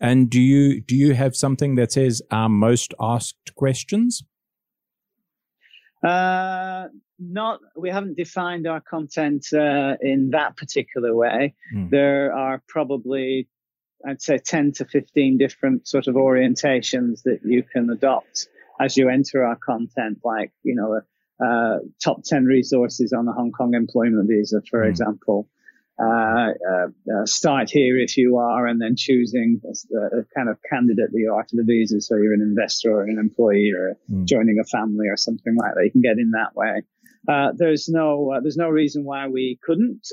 And 0.00 0.30
do 0.30 0.40
you 0.40 0.80
do 0.80 0.94
you 0.97 1.14
have 1.14 1.35
something 1.37 1.75
that 1.76 1.92
says 1.92 2.23
our 2.30 2.49
most 2.49 2.94
asked 3.00 3.54
questions? 3.54 4.23
Uh, 6.04 6.87
not. 7.18 7.61
We 7.76 7.90
haven't 7.90 8.16
defined 8.16 8.66
our 8.66 8.80
content 8.80 9.47
uh, 9.52 9.97
in 10.00 10.30
that 10.30 10.56
particular 10.56 11.14
way. 11.14 11.54
Mm. 11.75 11.90
There 11.90 12.32
are 12.32 12.62
probably, 12.68 13.49
I'd 14.06 14.23
say, 14.23 14.38
ten 14.38 14.73
to 14.73 14.85
fifteen 14.85 15.38
different 15.38 15.88
sort 15.88 16.06
of 16.06 16.14
orientations 16.14 17.23
that 17.25 17.40
you 17.44 17.64
can 17.64 17.90
adopt 17.90 18.49
as 18.80 18.97
you 18.97 19.08
enter 19.08 19.44
our 19.44 19.56
content. 19.56 20.18
Like 20.25 20.52
you 20.62 20.76
know, 20.76 21.00
uh, 21.44 21.78
top 22.02 22.23
ten 22.25 22.44
resources 22.44 23.12
on 23.12 23.26
the 23.26 23.32
Hong 23.32 23.50
Kong 23.50 23.75
employment 23.75 24.28
visa, 24.28 24.62
for 24.70 24.85
mm. 24.85 24.88
example. 24.88 25.49
Uh, 26.00 26.52
uh, 26.70 26.86
uh, 27.12 27.26
start 27.26 27.68
here 27.68 27.98
if 27.98 28.16
you 28.16 28.36
are, 28.36 28.68
and 28.68 28.80
then 28.80 28.94
choosing 28.96 29.60
the 29.90 30.24
kind 30.36 30.48
of 30.48 30.56
candidate 30.70 31.10
that 31.10 31.18
you 31.18 31.32
are 31.32 31.42
to 31.42 31.56
the 31.56 31.64
visa. 31.64 32.00
So 32.00 32.14
you're 32.14 32.34
an 32.34 32.40
investor 32.40 32.92
or 32.92 33.02
an 33.02 33.18
employee 33.18 33.72
or 33.76 33.96
mm. 34.08 34.24
joining 34.24 34.60
a 34.60 34.64
family 34.64 35.08
or 35.08 35.16
something 35.16 35.56
like 35.56 35.74
that. 35.74 35.84
You 35.84 35.90
can 35.90 36.02
get 36.02 36.18
in 36.18 36.30
that 36.30 36.54
way. 36.54 36.82
Uh, 37.28 37.50
there's 37.56 37.88
no 37.88 38.38
there's 38.42 38.56
no 38.56 38.68
reason 38.68 39.04
why 39.04 39.26
we 39.26 39.58
couldn't 39.60 40.06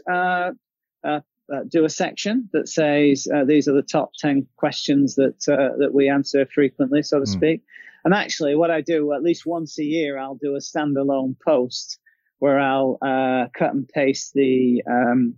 do 1.69 1.85
a 1.85 1.89
section 1.89 2.49
that 2.51 2.67
says 2.67 3.27
these 3.45 3.67
are 3.67 3.73
the 3.73 3.83
top 3.83 4.09
ten 4.17 4.47
questions 4.57 5.13
that 5.15 5.35
that 5.45 5.93
we 5.93 6.09
answer 6.09 6.47
frequently, 6.47 7.03
so 7.03 7.19
to 7.19 7.25
mm. 7.25 7.27
speak. 7.27 7.61
And 8.03 8.13
actually, 8.13 8.55
what 8.55 8.71
I 8.71 8.81
do 8.81 9.13
at 9.13 9.21
least 9.21 9.45
once 9.45 9.77
a 9.77 9.83
year, 9.83 10.17
I'll 10.17 10.35
do 10.35 10.55
a 10.55 10.59
standalone 10.59 11.35
post 11.43 11.99
where 12.39 12.59
I'll 12.59 12.97
uh, 13.01 13.47
cut 13.57 13.73
and 13.73 13.87
paste 13.87 14.33
the 14.33 14.83
um, 14.89 15.35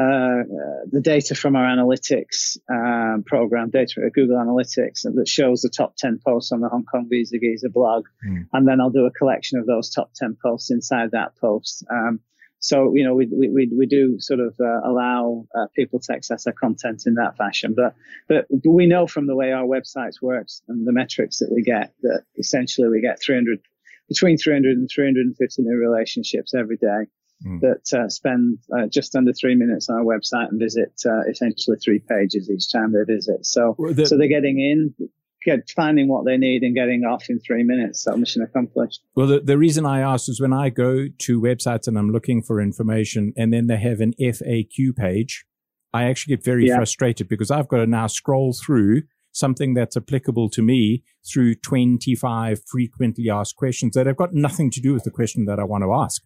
uh, 0.00 0.44
the 0.90 1.00
data 1.02 1.34
from 1.34 1.56
our 1.56 1.64
analytics 1.64 2.56
uh, 2.72 3.20
program, 3.26 3.68
data 3.68 4.00
at 4.06 4.12
Google 4.12 4.38
Analytics, 4.38 5.02
that 5.02 5.28
shows 5.28 5.60
the 5.60 5.68
top 5.68 5.96
10 5.96 6.20
posts 6.24 6.52
on 6.52 6.60
the 6.60 6.68
Hong 6.68 6.84
Kong 6.84 7.06
Visa 7.10 7.38
Geezer 7.38 7.68
blog. 7.68 8.06
Mm. 8.26 8.46
And 8.52 8.66
then 8.66 8.80
I'll 8.80 8.90
do 8.90 9.04
a 9.04 9.10
collection 9.10 9.58
of 9.58 9.66
those 9.66 9.90
top 9.90 10.10
10 10.14 10.38
posts 10.42 10.70
inside 10.70 11.10
that 11.10 11.36
post. 11.36 11.84
Um, 11.90 12.20
so, 12.60 12.94
you 12.94 13.04
know, 13.04 13.14
we, 13.14 13.26
we, 13.26 13.70
we 13.76 13.86
do 13.86 14.18
sort 14.20 14.40
of 14.40 14.54
uh, 14.58 14.80
allow 14.88 15.46
uh, 15.54 15.66
people 15.74 15.98
to 16.00 16.14
access 16.14 16.46
our 16.46 16.52
content 16.52 17.02
in 17.06 17.14
that 17.14 17.36
fashion. 17.36 17.74
But, 17.74 17.94
but 18.28 18.46
we 18.64 18.86
know 18.86 19.06
from 19.06 19.26
the 19.26 19.36
way 19.36 19.52
our 19.52 19.64
websites 19.64 20.22
works 20.22 20.62
and 20.68 20.86
the 20.86 20.92
metrics 20.92 21.38
that 21.40 21.50
we 21.52 21.62
get 21.62 21.92
that 22.02 22.22
essentially 22.38 22.88
we 22.88 23.02
get 23.02 23.20
300, 23.20 23.60
between 24.08 24.38
300 24.38 24.78
and 24.78 24.88
350 24.92 25.62
new 25.62 25.76
relationships 25.76 26.54
every 26.54 26.76
day 26.76 27.06
mm. 27.44 27.60
that 27.60 27.98
uh, 27.98 28.08
spend 28.08 28.58
uh, 28.76 28.86
just 28.86 29.14
under 29.16 29.32
three 29.32 29.54
minutes 29.54 29.88
on 29.88 29.96
our 29.96 30.04
website 30.04 30.48
and 30.50 30.60
visit 30.60 30.92
uh, 31.06 31.22
essentially 31.30 31.76
three 31.82 31.98
pages 31.98 32.50
each 32.50 32.70
time 32.72 32.92
they 32.92 33.12
visit. 33.12 33.46
So, 33.46 33.76
the, 33.78 34.06
so 34.06 34.16
they're 34.16 34.28
getting 34.28 34.58
in, 34.58 35.08
get 35.44 35.70
finding 35.70 36.08
what 36.08 36.24
they 36.24 36.36
need 36.36 36.62
and 36.62 36.74
getting 36.74 37.04
off 37.04 37.28
in 37.28 37.40
three 37.40 37.62
minutes. 37.62 38.04
So 38.04 38.16
mission 38.16 38.42
accomplished. 38.42 39.00
Well, 39.14 39.26
the, 39.26 39.40
the 39.40 39.58
reason 39.58 39.86
I 39.86 40.00
asked 40.00 40.28
is 40.28 40.40
when 40.40 40.52
I 40.52 40.70
go 40.70 41.06
to 41.08 41.40
websites 41.40 41.88
and 41.88 41.98
I'm 41.98 42.10
looking 42.10 42.42
for 42.42 42.60
information 42.60 43.32
and 43.36 43.52
then 43.52 43.66
they 43.66 43.78
have 43.78 44.00
an 44.00 44.14
FAQ 44.20 44.96
page, 44.96 45.44
I 45.92 46.04
actually 46.04 46.36
get 46.36 46.44
very 46.44 46.68
yeah. 46.68 46.76
frustrated 46.76 47.28
because 47.28 47.50
I've 47.50 47.68
got 47.68 47.78
to 47.78 47.86
now 47.86 48.06
scroll 48.06 48.52
through 48.52 49.02
something 49.32 49.74
that's 49.74 49.96
applicable 49.96 50.50
to 50.50 50.62
me 50.62 51.04
through 51.26 51.54
25 51.54 52.62
frequently 52.66 53.30
asked 53.30 53.56
questions 53.56 53.94
that 53.94 54.06
have 54.06 54.16
got 54.16 54.34
nothing 54.34 54.70
to 54.72 54.80
do 54.80 54.92
with 54.92 55.04
the 55.04 55.10
question 55.10 55.44
that 55.44 55.58
I 55.58 55.64
want 55.64 55.84
to 55.84 55.92
ask. 55.92 56.22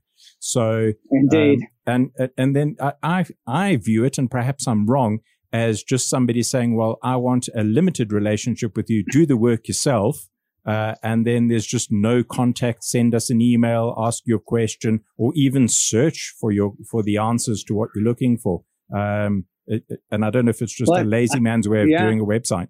So 0.46 0.92
indeed, 1.10 1.60
um, 1.86 2.12
and 2.18 2.30
and 2.36 2.54
then 2.54 2.76
I, 2.78 2.92
I 3.02 3.24
I 3.46 3.76
view 3.76 4.04
it, 4.04 4.18
and 4.18 4.30
perhaps 4.30 4.68
I'm 4.68 4.86
wrong, 4.86 5.20
as 5.54 5.82
just 5.82 6.10
somebody 6.10 6.42
saying, 6.42 6.76
"Well, 6.76 6.98
I 7.02 7.16
want 7.16 7.48
a 7.56 7.64
limited 7.64 8.12
relationship 8.12 8.76
with 8.76 8.90
you. 8.90 9.04
Do 9.10 9.24
the 9.24 9.38
work 9.38 9.68
yourself." 9.68 10.28
Uh, 10.66 10.96
and 11.02 11.26
then 11.26 11.48
there's 11.48 11.66
just 11.66 11.90
no 11.90 12.22
contact. 12.22 12.84
Send 12.84 13.14
us 13.14 13.30
an 13.30 13.40
email, 13.40 13.94
ask 13.96 14.22
your 14.26 14.38
question, 14.38 15.00
or 15.16 15.32
even 15.34 15.66
search 15.66 16.34
for 16.38 16.52
your 16.52 16.74
for 16.90 17.02
the 17.02 17.16
answers 17.16 17.64
to 17.64 17.74
what 17.74 17.88
you're 17.94 18.04
looking 18.04 18.36
for. 18.36 18.64
Um, 18.94 19.46
it, 19.66 19.82
and 20.10 20.26
I 20.26 20.30
don't 20.30 20.44
know 20.44 20.50
if 20.50 20.60
it's 20.60 20.76
just 20.76 20.90
well, 20.90 21.02
a 21.02 21.04
lazy 21.04 21.40
man's 21.40 21.66
way 21.66 21.80
of 21.80 21.88
yeah. 21.88 22.02
doing 22.02 22.20
a 22.20 22.26
website. 22.26 22.68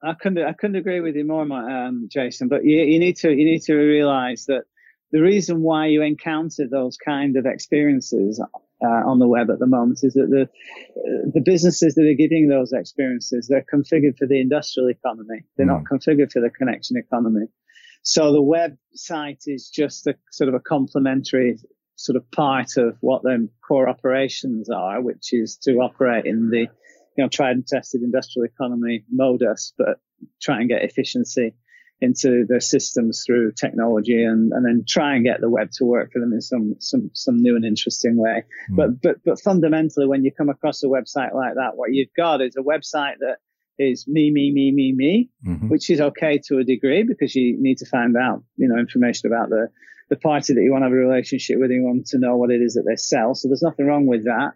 I 0.00 0.14
couldn't 0.14 0.38
I 0.46 0.52
couldn't 0.52 0.76
agree 0.76 1.00
with 1.00 1.16
you 1.16 1.24
more, 1.24 1.42
um, 1.42 2.08
Jason. 2.08 2.46
But 2.46 2.64
you, 2.64 2.76
you 2.82 3.00
need 3.00 3.16
to 3.16 3.30
you 3.30 3.44
need 3.44 3.62
to 3.62 3.74
realize 3.74 4.44
that 4.46 4.62
the 5.12 5.22
reason 5.22 5.62
why 5.62 5.86
you 5.86 6.02
encounter 6.02 6.66
those 6.68 6.96
kind 6.96 7.36
of 7.36 7.46
experiences 7.46 8.42
uh, 8.84 8.86
on 8.86 9.18
the 9.18 9.28
web 9.28 9.50
at 9.50 9.58
the 9.58 9.66
moment 9.66 10.00
is 10.02 10.14
that 10.14 10.28
the 10.28 10.48
the 11.32 11.40
businesses 11.40 11.94
that 11.94 12.02
are 12.02 12.16
giving 12.16 12.48
those 12.48 12.72
experiences 12.72 13.46
they're 13.48 13.64
configured 13.72 14.18
for 14.18 14.26
the 14.26 14.40
industrial 14.40 14.90
economy. 14.90 15.44
They're 15.56 15.66
mm. 15.66 15.70
not 15.70 15.84
configured 15.84 16.32
for 16.32 16.40
the 16.40 16.50
connection 16.50 16.96
economy. 16.96 17.46
So 18.02 18.32
the 18.32 18.42
website 18.42 19.42
is 19.46 19.68
just 19.68 20.06
a 20.06 20.14
sort 20.30 20.48
of 20.48 20.54
a 20.54 20.60
complementary 20.60 21.58
sort 21.96 22.16
of 22.16 22.30
part 22.30 22.76
of 22.76 22.96
what 23.00 23.22
their 23.24 23.38
core 23.66 23.88
operations 23.88 24.68
are, 24.68 25.00
which 25.00 25.32
is 25.32 25.56
to 25.62 25.76
operate 25.76 26.26
in 26.26 26.50
the 26.50 26.68
you 27.16 27.24
know 27.24 27.28
tried 27.28 27.52
and 27.52 27.66
tested 27.66 28.02
industrial 28.02 28.44
economy 28.44 29.04
modus, 29.10 29.72
but 29.78 29.98
try 30.42 30.60
and 30.60 30.68
get 30.68 30.82
efficiency 30.82 31.54
into 32.00 32.44
their 32.46 32.60
systems 32.60 33.24
through 33.24 33.52
technology 33.52 34.22
and, 34.22 34.52
and 34.52 34.66
then 34.66 34.84
try 34.86 35.14
and 35.14 35.24
get 35.24 35.40
the 35.40 35.48
web 35.48 35.70
to 35.72 35.84
work 35.84 36.12
for 36.12 36.20
them 36.20 36.32
in 36.32 36.42
some 36.42 36.74
some 36.78 37.10
some 37.14 37.40
new 37.40 37.56
and 37.56 37.64
interesting 37.64 38.16
way. 38.16 38.44
Mm. 38.70 38.76
But 38.76 39.02
but 39.02 39.16
but 39.24 39.40
fundamentally 39.40 40.06
when 40.06 40.24
you 40.24 40.30
come 40.30 40.48
across 40.48 40.82
a 40.82 40.86
website 40.86 41.34
like 41.34 41.54
that, 41.54 41.72
what 41.76 41.92
you've 41.92 42.14
got 42.16 42.42
is 42.42 42.56
a 42.56 42.62
website 42.62 43.18
that 43.20 43.38
is 43.78 44.06
me, 44.08 44.30
me, 44.30 44.52
me, 44.52 44.72
me, 44.72 44.92
me, 44.92 45.30
mm-hmm. 45.46 45.68
which 45.68 45.90
is 45.90 46.00
okay 46.00 46.40
to 46.46 46.58
a 46.58 46.64
degree 46.64 47.02
because 47.02 47.34
you 47.34 47.56
need 47.60 47.78
to 47.78 47.86
find 47.86 48.16
out, 48.16 48.42
you 48.56 48.68
know, 48.68 48.78
information 48.78 49.30
about 49.30 49.50
the, 49.50 49.68
the 50.08 50.16
party 50.16 50.54
that 50.54 50.62
you 50.62 50.72
want 50.72 50.82
to 50.82 50.86
have 50.86 50.92
a 50.92 50.96
relationship 50.96 51.58
with. 51.58 51.70
You 51.70 51.82
want 51.82 52.06
to 52.06 52.18
know 52.18 52.36
what 52.36 52.50
it 52.50 52.60
is 52.60 52.74
that 52.74 52.84
they 52.88 52.96
sell. 52.96 53.34
So 53.34 53.48
there's 53.48 53.62
nothing 53.62 53.86
wrong 53.86 54.06
with 54.06 54.24
that. 54.24 54.52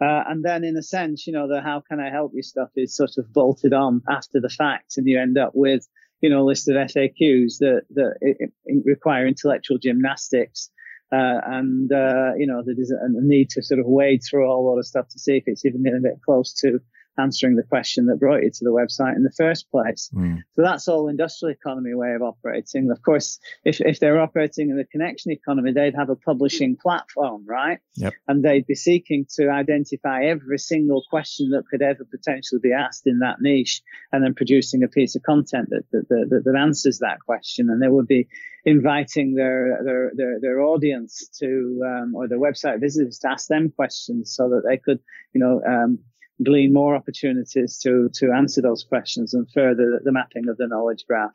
Uh, 0.00 0.24
and 0.28 0.44
then 0.44 0.64
in 0.64 0.76
a 0.76 0.82
sense, 0.82 1.26
you 1.26 1.32
know, 1.32 1.46
the 1.46 1.60
how 1.60 1.80
can 1.88 2.00
I 2.00 2.10
help 2.10 2.32
you 2.34 2.42
stuff 2.42 2.70
is 2.76 2.96
sort 2.96 3.12
of 3.16 3.32
bolted 3.32 3.72
on 3.72 4.02
after 4.08 4.40
the 4.40 4.48
fact 4.48 4.96
and 4.96 5.06
you 5.06 5.20
end 5.20 5.38
up 5.38 5.52
with 5.54 5.86
you 6.24 6.30
know, 6.30 6.42
list 6.42 6.70
of 6.70 6.76
FAQs 6.76 7.58
that 7.58 7.82
that 7.90 8.14
it, 8.22 8.50
it 8.64 8.82
require 8.86 9.26
intellectual 9.26 9.76
gymnastics. 9.76 10.70
Uh, 11.12 11.38
and 11.44 11.92
uh, 11.92 12.32
you 12.38 12.46
know, 12.46 12.62
there 12.64 12.74
is 12.78 12.90
a, 12.90 12.96
need 13.20 13.50
to 13.50 13.62
sort 13.62 13.78
of 13.78 13.84
wade 13.86 14.22
through 14.24 14.46
a 14.46 14.48
whole 14.48 14.66
lot 14.66 14.78
of 14.78 14.86
stuff 14.86 15.06
to 15.10 15.18
see 15.18 15.36
if 15.36 15.44
it's 15.46 15.66
even 15.66 15.86
a 15.86 16.00
bit 16.00 16.18
close 16.24 16.54
to 16.54 16.80
answering 17.18 17.56
the 17.56 17.62
question 17.62 18.06
that 18.06 18.20
brought 18.20 18.42
you 18.42 18.50
to 18.50 18.64
the 18.64 18.70
website 18.70 19.16
in 19.16 19.22
the 19.22 19.32
first 19.36 19.70
place. 19.70 20.10
Mm. 20.14 20.42
So 20.54 20.62
that's 20.62 20.88
all 20.88 21.08
industrial 21.08 21.52
economy 21.52 21.94
way 21.94 22.12
of 22.14 22.22
operating. 22.22 22.90
Of 22.90 23.02
course, 23.02 23.38
if, 23.64 23.80
if 23.80 24.00
they're 24.00 24.20
operating 24.20 24.70
in 24.70 24.76
the 24.76 24.84
connection 24.84 25.32
economy, 25.32 25.72
they'd 25.72 25.94
have 25.94 26.10
a 26.10 26.16
publishing 26.16 26.76
platform, 26.76 27.44
right? 27.46 27.78
Yep. 27.96 28.14
And 28.28 28.44
they'd 28.44 28.66
be 28.66 28.74
seeking 28.74 29.26
to 29.36 29.48
identify 29.48 30.24
every 30.24 30.58
single 30.58 31.04
question 31.08 31.50
that 31.50 31.64
could 31.70 31.82
ever 31.82 32.04
potentially 32.04 32.60
be 32.62 32.72
asked 32.72 33.06
in 33.06 33.20
that 33.20 33.40
niche 33.40 33.82
and 34.12 34.24
then 34.24 34.34
producing 34.34 34.82
a 34.82 34.88
piece 34.88 35.14
of 35.14 35.22
content 35.22 35.70
that, 35.70 35.84
that, 35.92 36.08
that, 36.08 36.42
that 36.44 36.58
answers 36.58 36.98
that 36.98 37.20
question. 37.20 37.70
And 37.70 37.80
they 37.80 37.88
would 37.88 38.06
be 38.06 38.28
inviting 38.64 39.34
their, 39.34 39.78
their, 39.84 40.12
their, 40.14 40.40
their 40.40 40.60
audience 40.62 41.28
to, 41.38 41.80
um, 41.84 42.14
or 42.14 42.28
their 42.28 42.38
website 42.38 42.80
visitors 42.80 43.18
to 43.18 43.28
ask 43.30 43.48
them 43.48 43.70
questions 43.70 44.34
so 44.34 44.48
that 44.48 44.62
they 44.66 44.78
could, 44.78 45.00
you 45.34 45.40
know, 45.40 45.60
um, 45.66 45.98
glean 46.42 46.72
more 46.72 46.96
opportunities 46.96 47.78
to, 47.78 48.10
to 48.14 48.32
answer 48.32 48.60
those 48.60 48.84
questions 48.84 49.34
and 49.34 49.46
further 49.52 50.00
the 50.02 50.12
mapping 50.12 50.48
of 50.48 50.56
the 50.56 50.66
knowledge 50.66 51.04
graph. 51.08 51.32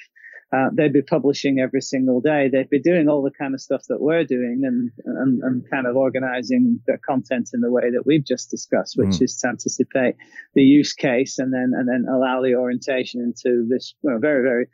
Uh, 0.52 0.70
they'd 0.74 0.94
be 0.94 1.04
publishing 1.04 1.60
every 1.60 1.82
single 1.82 2.22
day. 2.22 2.50
They'd 2.52 2.72
be 2.72 2.82
doing 2.82 3.08
all 3.08 3.22
the 3.22 3.32
kind 3.32 3.54
of 3.54 3.62
stuff 3.62 3.84
that 3.88 4.02
we're 4.02 4.24
doing 4.24 4.64
and, 4.66 4.92
and, 5.06 5.44
and 5.44 5.70
kind 5.70 5.86
of 5.86 5.96
organizing 5.96 6.80
their 6.88 6.98
content 6.98 7.52
in 7.54 7.62
the 7.62 7.72
way 7.72 7.92
that 7.92 8.08
we've 8.08 8.26
just 8.26 8.50
discussed, 8.50 8.96
which 8.98 9.10
mm. 9.10 9.22
is 9.22 9.38
to 9.38 9.50
anticipate 9.50 10.16
the 10.56 10.64
use 10.64 10.94
case 10.94 11.38
and 11.38 11.54
then, 11.54 11.74
and 11.76 11.88
then 11.88 12.12
allow 12.12 12.42
the 12.42 12.56
orientation 12.56 13.22
into 13.22 13.68
this 13.70 13.94
know, 14.02 14.18
very, 14.18 14.42
very 14.42 14.66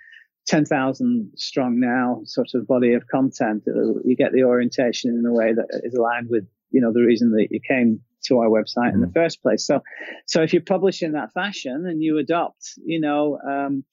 10,000 0.48 1.32
strong 1.36 1.80
now 1.80 2.22
sort 2.24 2.48
of 2.54 2.68
body 2.68 2.94
of 2.94 3.08
content. 3.08 3.64
You 3.66 4.16
get 4.16 4.32
the 4.32 4.44
orientation 4.44 5.12
in 5.12 5.26
a 5.26 5.34
way 5.34 5.54
that 5.54 5.82
is 5.84 5.94
aligned 5.94 6.30
with, 6.30 6.48
you 6.72 6.80
know, 6.80 6.94
the 6.94 7.02
reason 7.02 7.32
that 7.32 7.48
you 7.52 7.60
came 7.68 8.00
to 8.26 8.40
our 8.40 8.48
website 8.48 8.92
mm. 8.92 8.96
in 8.96 9.02
the 9.02 9.08
mm. 9.08 9.14
first 9.14 9.42
place. 9.42 9.66
So, 9.66 9.82
so 10.26 10.42
if 10.42 10.54
you 10.54 10.62
publish 10.62 11.02
in 11.02 11.14
that 11.14 11.34
fashion 11.34 11.86
and 11.88 12.02
you 12.02 12.18
adopt, 12.18 12.72
you 12.84 13.00
know, 13.00 13.40
um, 13.48 13.84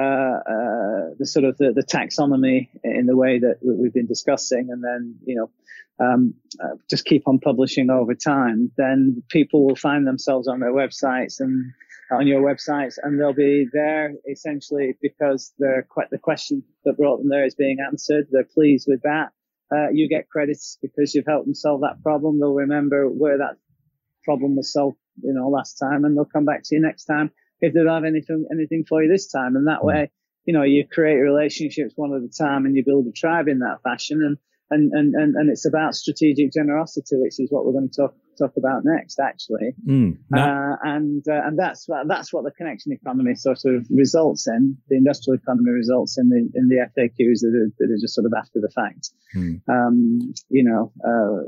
uh, 0.00 0.04
uh, 0.04 1.10
the 1.18 1.26
sort 1.26 1.44
of 1.44 1.56
the, 1.58 1.72
the, 1.72 1.82
taxonomy 1.82 2.68
in 2.84 3.06
the 3.06 3.16
way 3.16 3.40
that 3.40 3.56
we've 3.62 3.92
been 3.92 4.06
discussing, 4.06 4.68
and 4.70 4.84
then 4.84 5.16
you 5.24 5.34
know, 5.34 5.50
um, 5.98 6.34
uh, 6.62 6.76
just 6.88 7.04
keep 7.04 7.26
on 7.26 7.40
publishing 7.40 7.90
over 7.90 8.14
time, 8.14 8.70
then 8.76 9.24
people 9.28 9.66
will 9.66 9.74
find 9.74 10.06
themselves 10.06 10.46
on 10.46 10.60
their 10.60 10.72
websites 10.72 11.40
and 11.40 11.72
on 12.12 12.28
your 12.28 12.42
websites, 12.42 12.94
and 13.02 13.18
they'll 13.18 13.32
be 13.32 13.66
there 13.72 14.14
essentially 14.30 14.96
because 15.02 15.52
they're 15.58 15.86
quite 15.88 16.10
the 16.10 16.18
question 16.18 16.62
that 16.84 16.96
brought 16.96 17.18
them 17.18 17.28
there 17.28 17.44
is 17.44 17.56
being 17.56 17.78
answered. 17.84 18.28
They're 18.30 18.44
pleased 18.44 18.86
with 18.88 19.02
that. 19.02 19.30
Uh, 19.70 19.90
you 19.92 20.08
get 20.08 20.28
credits 20.28 20.78
because 20.80 21.14
you've 21.14 21.26
helped 21.26 21.46
them 21.46 21.54
solve 21.54 21.80
that 21.82 22.02
problem. 22.02 22.38
They'll 22.38 22.54
remember 22.54 23.08
where 23.08 23.38
that 23.38 23.56
problem 24.28 24.56
was 24.56 24.72
solved, 24.72 24.98
you 25.22 25.32
know, 25.32 25.48
last 25.48 25.74
time, 25.74 26.04
and 26.04 26.14
they'll 26.14 26.36
come 26.36 26.44
back 26.44 26.62
to 26.64 26.74
you 26.74 26.82
next 26.82 27.04
time 27.04 27.30
if 27.62 27.72
they 27.72 27.80
don't 27.80 27.98
have 27.98 28.04
anything 28.04 28.46
anything 28.52 28.84
for 28.86 29.02
you 29.02 29.08
this 29.10 29.28
time. 29.28 29.56
And 29.56 29.66
that 29.66 29.80
hmm. 29.80 29.88
way, 29.88 30.10
you 30.44 30.52
know, 30.52 30.64
you 30.64 30.86
create 30.86 31.16
relationships 31.16 31.94
one 31.96 32.12
at 32.14 32.22
a 32.22 32.32
time, 32.44 32.66
and 32.66 32.76
you 32.76 32.84
build 32.84 33.06
a 33.06 33.12
tribe 33.12 33.48
in 33.48 33.60
that 33.60 33.78
fashion. 33.82 34.22
And 34.22 34.36
and 34.70 34.92
and 34.92 35.14
and, 35.14 35.34
and 35.36 35.50
it's 35.50 35.66
about 35.66 35.94
strategic 35.94 36.52
generosity, 36.52 37.16
which 37.16 37.38
is 37.38 37.48
what 37.50 37.64
we're 37.64 37.72
going 37.72 37.88
to 37.90 38.02
talk 38.02 38.14
talk 38.38 38.52
about 38.56 38.82
next, 38.84 39.18
actually. 39.18 39.74
Mm, 39.86 40.18
no. 40.30 40.40
uh, 40.40 40.76
and 40.82 41.24
uh, 41.28 41.40
and 41.44 41.58
that's 41.58 41.88
what 41.88 42.06
that's 42.08 42.32
what 42.32 42.44
the 42.44 42.50
connection 42.52 42.92
economy 42.92 43.34
sort 43.34 43.64
of 43.66 43.86
results 43.90 44.46
in. 44.46 44.76
The 44.88 44.96
industrial 44.96 45.38
economy 45.38 45.70
results 45.72 46.18
in 46.18 46.28
the 46.28 46.48
in 46.54 46.68
the 46.68 46.86
FAQs 46.96 47.40
that 47.40 47.54
are, 47.54 47.70
that 47.78 47.92
are 47.92 48.00
just 48.00 48.14
sort 48.14 48.26
of 48.26 48.32
after 48.36 48.60
the 48.60 48.70
fact. 48.70 49.10
Mm. 49.36 49.60
Um, 49.68 50.34
you 50.48 50.64
know, 50.64 50.92
uh, 51.06 51.44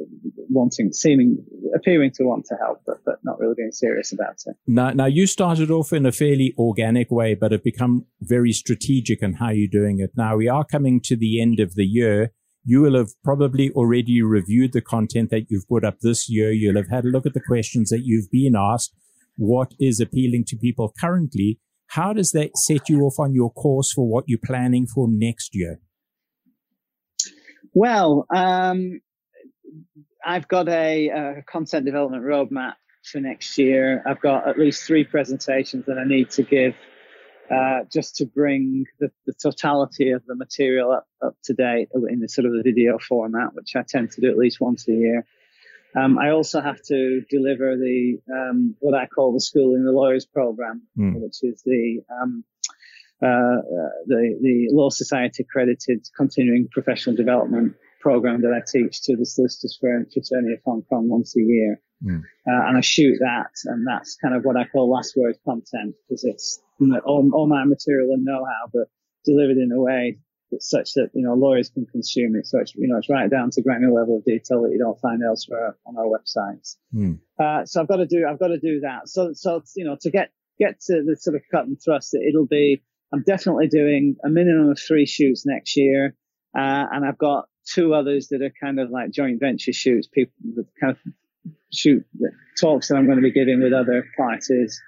wanting, 0.51 0.93
seeming, 0.93 1.39
appearing 1.75 2.11
to 2.17 2.25
want 2.25 2.45
to 2.47 2.57
help, 2.57 2.83
but 2.87 2.99
but 3.05 3.17
not 3.25 3.39
really 3.39 3.55
being 3.57 3.73
serious 3.73 4.13
about 4.13 4.37
it. 4.47 4.57
Now, 4.67 4.91
now 4.91 5.07
you 5.07 5.27
started 5.27 5.71
off 5.71 5.93
in 5.93 6.05
a 6.05 6.13
fairly 6.13 6.55
organic 6.59 7.11
way, 7.11 7.35
but 7.35 7.53
have 7.53 7.65
become 7.65 8.07
very 8.21 8.53
strategic 8.53 9.23
in 9.23 9.35
how 9.35 9.51
you're 9.51 9.69
doing 9.69 10.01
it. 10.01 10.11
Now 10.17 10.37
we 10.37 10.49
are 10.49 10.65
coming 10.65 11.01
to 11.03 11.17
the 11.17 11.41
end 11.41 11.61
of 11.61 11.75
the 11.75 11.85
year 11.85 12.33
you 12.65 12.83
will 12.83 12.97
have 12.97 13.11
probably 13.25 13.71
already 13.73 14.23
reviewed 14.23 14.73
the 14.73 14.81
content 14.81 15.31
that 15.31 15.47
you've 15.49 15.69
put 15.69 15.85
up 15.85 16.01
this 16.01 16.29
year. 16.29 16.51
You'll 16.51 16.77
have 16.77 16.91
had 16.91 17.05
a 17.05 17.09
look 17.09 17.27
at 17.27 17.35
the 17.35 17.41
questions 17.41 17.91
that 17.91 18.03
you've 18.05 18.31
been 18.31 18.55
asked. 18.57 18.95
What 19.37 19.73
is 19.81 20.01
appealing 20.01 20.45
to 20.49 20.57
people 20.57 20.93
currently? 21.01 21.59
How 21.89 22.13
does 22.13 22.33
that 22.33 22.57
set 22.57 22.89
you 22.89 23.01
off 23.03 23.19
on 23.19 23.35
your 23.35 23.53
course 23.53 23.93
for 23.93 24.07
what 24.07 24.25
you're 24.29 24.39
planning 24.45 24.87
for 24.87 25.09
next 25.09 25.55
year? 25.55 25.81
Well, 27.73 28.27
um, 28.35 29.01
I've 30.25 30.47
got 30.49 30.69
a, 30.69 31.09
a, 31.09 31.43
content 31.51 31.87
development 31.87 32.25
roadmap 32.25 32.75
for 33.05 33.21
next 33.21 33.57
year. 33.59 34.03
I've 34.07 34.21
got 34.21 34.47
at 34.47 34.59
least 34.59 34.85
three 34.85 35.05
presentations 35.05 35.87
that 35.87 35.99
I 35.99 36.05
need 36.05 36.31
to 36.31 36.43
give 36.43 36.75
uh, 37.51 37.81
just 37.93 38.17
to 38.17 38.27
bring 38.27 38.85
the, 39.01 39.11
the, 39.27 39.33
totality 39.43 40.11
of 40.11 40.25
the 40.27 40.37
material 40.37 40.93
up, 40.93 41.07
up 41.25 41.35
to 41.43 41.53
date 41.53 41.89
in 42.09 42.21
the 42.21 42.29
sort 42.29 42.47
of 42.47 42.53
the 42.53 42.63
video 42.65 42.99
format, 42.99 43.55
which 43.55 43.75
I 43.75 43.83
tend 43.83 44.13
to 44.13 44.21
do 44.21 44.31
at 44.31 44.39
least 44.39 44.61
once 44.61 44.87
a 44.89 44.93
year. 44.93 45.27
Um, 45.97 46.19
I 46.19 46.31
also 46.31 46.61
have 46.61 46.81
to 46.85 47.23
deliver 47.29 47.77
the 47.77 48.19
um, 48.33 48.77
what 48.79 48.95
I 48.95 49.07
call 49.07 49.33
the 49.33 49.41
Schooling 49.41 49.85
the 49.85 49.91
Lawyers 49.91 50.27
program, 50.27 50.83
mm. 50.97 51.21
which 51.21 51.43
is 51.43 51.63
the 51.65 52.01
um, 52.23 52.45
uh, 53.21 53.27
uh, 53.27 53.91
the 54.07 54.39
the 54.41 54.69
Law 54.71 54.91
Society 54.91 55.43
accredited 55.43 56.07
continuing 56.17 56.69
professional 56.71 57.17
development 57.17 57.75
program 58.01 58.43
that 58.43 58.53
I 58.55 58.61
teach 58.67 59.03
to 59.03 59.17
the 59.17 59.27
solicitors 59.27 59.77
for 59.81 60.07
fraternity 60.13 60.55
of 60.55 60.61
Hong 60.65 60.83
Kong 60.83 61.09
once 61.09 61.37
a 61.37 61.41
year. 61.41 61.81
Mm. 62.05 62.21
Uh, 62.21 62.69
and 62.69 62.79
I 62.79 62.81
shoot 62.81 63.19
that, 63.21 63.51
and 63.67 63.87
that's 63.87 64.17
kind 64.17 64.35
of 64.35 64.45
what 64.45 64.57
I 64.57 64.65
call 64.65 64.91
last 64.91 65.17
word 65.17 65.37
content 65.45 65.95
because 66.09 66.25
it's 66.25 66.61
you 66.79 66.87
know, 66.87 67.01
all, 67.05 67.29
all 67.35 67.47
my 67.47 67.65
material 67.65 68.09
and 68.13 68.25
know-how, 68.25 68.71
but 68.73 68.89
delivered 69.25 69.59
in 69.59 69.71
a 69.71 69.81
way 69.81 70.19
that's 70.51 70.69
such 70.69 70.95
that 70.95 71.11
you 71.15 71.23
know 71.23 71.35
lawyers 71.35 71.71
can 71.71 71.87
consume 71.87 72.35
it. 72.37 72.47
So 72.47 72.59
it's 72.59 72.75
you 72.75 72.89
know 72.89 72.99
it's 72.99 73.09
right 73.09 73.31
down 73.31 73.51
to 73.51 73.63
granular 73.63 74.01
level 74.01 74.19
of 74.19 74.25
detail 74.25 74.63
that 74.63 74.73
you 74.73 74.79
don't 74.79 74.99
find 75.01 75.23
elsewhere 75.23 75.77
on 75.87 75.97
our 75.97 76.07
websites. 76.07 76.77
Mm. 76.95 77.21
Uh, 77.39 77.65
so 77.65 77.81
I've 77.81 77.89
got 77.89 77.97
to 77.97 78.07
do 78.07 78.27
I've 78.29 78.39
got 78.39 78.49
to 78.49 78.59
do 78.59 78.81
that. 78.81 79.09
So 79.09 79.33
so 79.33 79.63
you 79.77 79.85
know 79.85 79.97
to 80.01 80.11
get 80.11 80.31
get 80.59 80.81
to 80.83 81.03
the 81.07 81.17
sort 81.17 81.37
of 81.37 81.43
cut 81.51 81.67
and 81.67 81.79
thrust, 81.83 82.15
it'll 82.15 82.47
be 82.47 82.83
I'm 83.13 83.23
definitely 83.23 83.69
doing 83.69 84.17
a 84.25 84.29
minimum 84.29 84.71
of 84.71 84.79
three 84.79 85.07
shoots 85.07 85.45
next 85.47 85.77
year, 85.77 86.17
uh, 86.57 86.87
and 86.93 87.05
I've 87.05 87.19
got 87.19 87.47
two 87.67 87.95
others 87.95 88.29
that 88.29 88.43
are 88.43 88.53
kind 88.63 88.81
of 88.81 88.91
like 88.91 89.11
joint 89.11 89.41
venture 89.41 89.73
shoots, 89.73 90.09
people 90.09 90.35
that 90.57 90.67
kind 90.81 90.97
of 90.97 91.13
shoot 91.73 92.05
talks 92.61 92.89
that 92.89 92.97
I'm 92.97 93.07
going 93.07 93.19
to 93.19 93.23
be 93.23 93.33
giving 93.33 93.63
with 93.63 93.73
other 93.73 94.05
parties. 94.17 94.81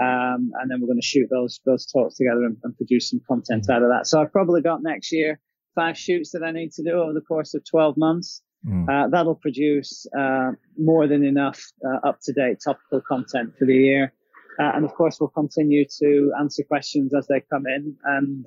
Um, 0.00 0.52
and 0.60 0.70
then 0.70 0.80
we're 0.80 0.88
going 0.88 1.00
to 1.00 1.06
shoot 1.06 1.28
those 1.30 1.60
those 1.64 1.86
talks 1.86 2.16
together 2.16 2.44
and, 2.44 2.58
and, 2.62 2.76
produce 2.76 3.08
some 3.08 3.20
content 3.26 3.70
out 3.70 3.82
of 3.82 3.88
that. 3.88 4.06
So 4.06 4.20
I've 4.20 4.30
probably 4.30 4.60
got 4.60 4.82
next 4.82 5.10
year 5.10 5.40
five 5.74 5.96
shoots 5.96 6.32
that 6.32 6.42
I 6.42 6.50
need 6.50 6.72
to 6.72 6.82
do 6.82 6.90
over 6.90 7.12
the 7.12 7.22
course 7.22 7.54
of 7.54 7.62
12 7.64 7.96
months. 7.96 8.42
Mm. 8.66 8.88
Uh, 8.88 9.08
that'll 9.08 9.36
produce 9.36 10.06
uh, 10.18 10.52
more 10.76 11.06
than 11.06 11.24
enough 11.24 11.62
uh, 11.86 12.08
up 12.08 12.18
to 12.24 12.32
date 12.32 12.58
topical 12.64 13.00
content 13.00 13.54
for 13.58 13.64
the 13.64 13.74
year. 13.74 14.12
Uh, 14.58 14.72
and 14.74 14.84
of 14.84 14.94
course, 14.94 15.18
we'll 15.20 15.28
continue 15.28 15.84
to 16.00 16.32
answer 16.40 16.62
questions 16.64 17.14
as 17.14 17.26
they 17.28 17.42
come 17.50 17.64
in 17.66 17.94
and 18.04 18.44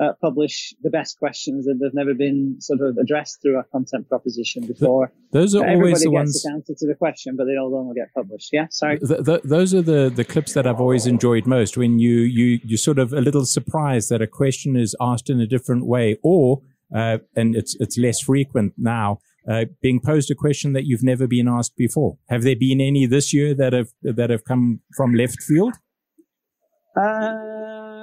uh, 0.00 0.10
uh, 0.10 0.12
publish 0.20 0.74
the 0.82 0.90
best 0.90 1.18
questions 1.18 1.66
that 1.66 1.78
have 1.82 1.94
never 1.94 2.14
been 2.14 2.56
sort 2.60 2.80
of 2.80 2.96
addressed 2.96 3.40
through 3.42 3.56
our 3.56 3.66
content 3.72 4.08
proposition 4.08 4.66
before. 4.66 5.12
Those 5.32 5.54
are 5.54 5.64
Everybody 5.64 5.88
always 5.88 6.02
the 6.02 6.10
ones. 6.10 6.42
The 6.42 6.50
answer 6.52 6.74
to 6.76 6.86
the 6.86 6.94
question, 6.94 7.36
but 7.36 7.44
they 7.44 7.56
all 7.56 7.70
don't 7.70 7.94
get 7.94 8.12
published. 8.14 8.50
Yeah, 8.52 8.66
sorry. 8.70 8.98
The, 9.00 9.22
the, 9.22 9.40
those 9.44 9.74
are 9.74 9.82
the 9.82 10.10
the 10.14 10.24
clips 10.24 10.54
that 10.54 10.66
I've 10.66 10.80
always 10.80 11.06
enjoyed 11.06 11.46
most. 11.46 11.76
When 11.76 11.98
you 11.98 12.16
you 12.20 12.60
you 12.64 12.76
sort 12.76 12.98
of 12.98 13.12
a 13.12 13.20
little 13.20 13.44
surprised 13.44 14.10
that 14.10 14.22
a 14.22 14.26
question 14.26 14.76
is 14.76 14.96
asked 15.00 15.30
in 15.30 15.40
a 15.40 15.46
different 15.46 15.86
way, 15.86 16.18
or 16.22 16.62
uh, 16.94 17.18
and 17.36 17.54
it's 17.54 17.76
it's 17.80 17.98
less 17.98 18.20
frequent 18.20 18.74
now. 18.76 19.18
Uh, 19.48 19.64
being 19.80 20.00
posed 20.00 20.30
a 20.30 20.34
question 20.34 20.74
that 20.74 20.84
you've 20.84 21.02
never 21.02 21.26
been 21.26 21.48
asked 21.48 21.74
before. 21.76 22.18
Have 22.28 22.42
there 22.42 22.56
been 22.56 22.80
any 22.80 23.06
this 23.06 23.32
year 23.32 23.54
that 23.54 23.72
have 23.72 23.88
that 24.02 24.30
have 24.30 24.44
come 24.44 24.80
from 24.96 25.14
left 25.14 25.42
field? 25.42 25.74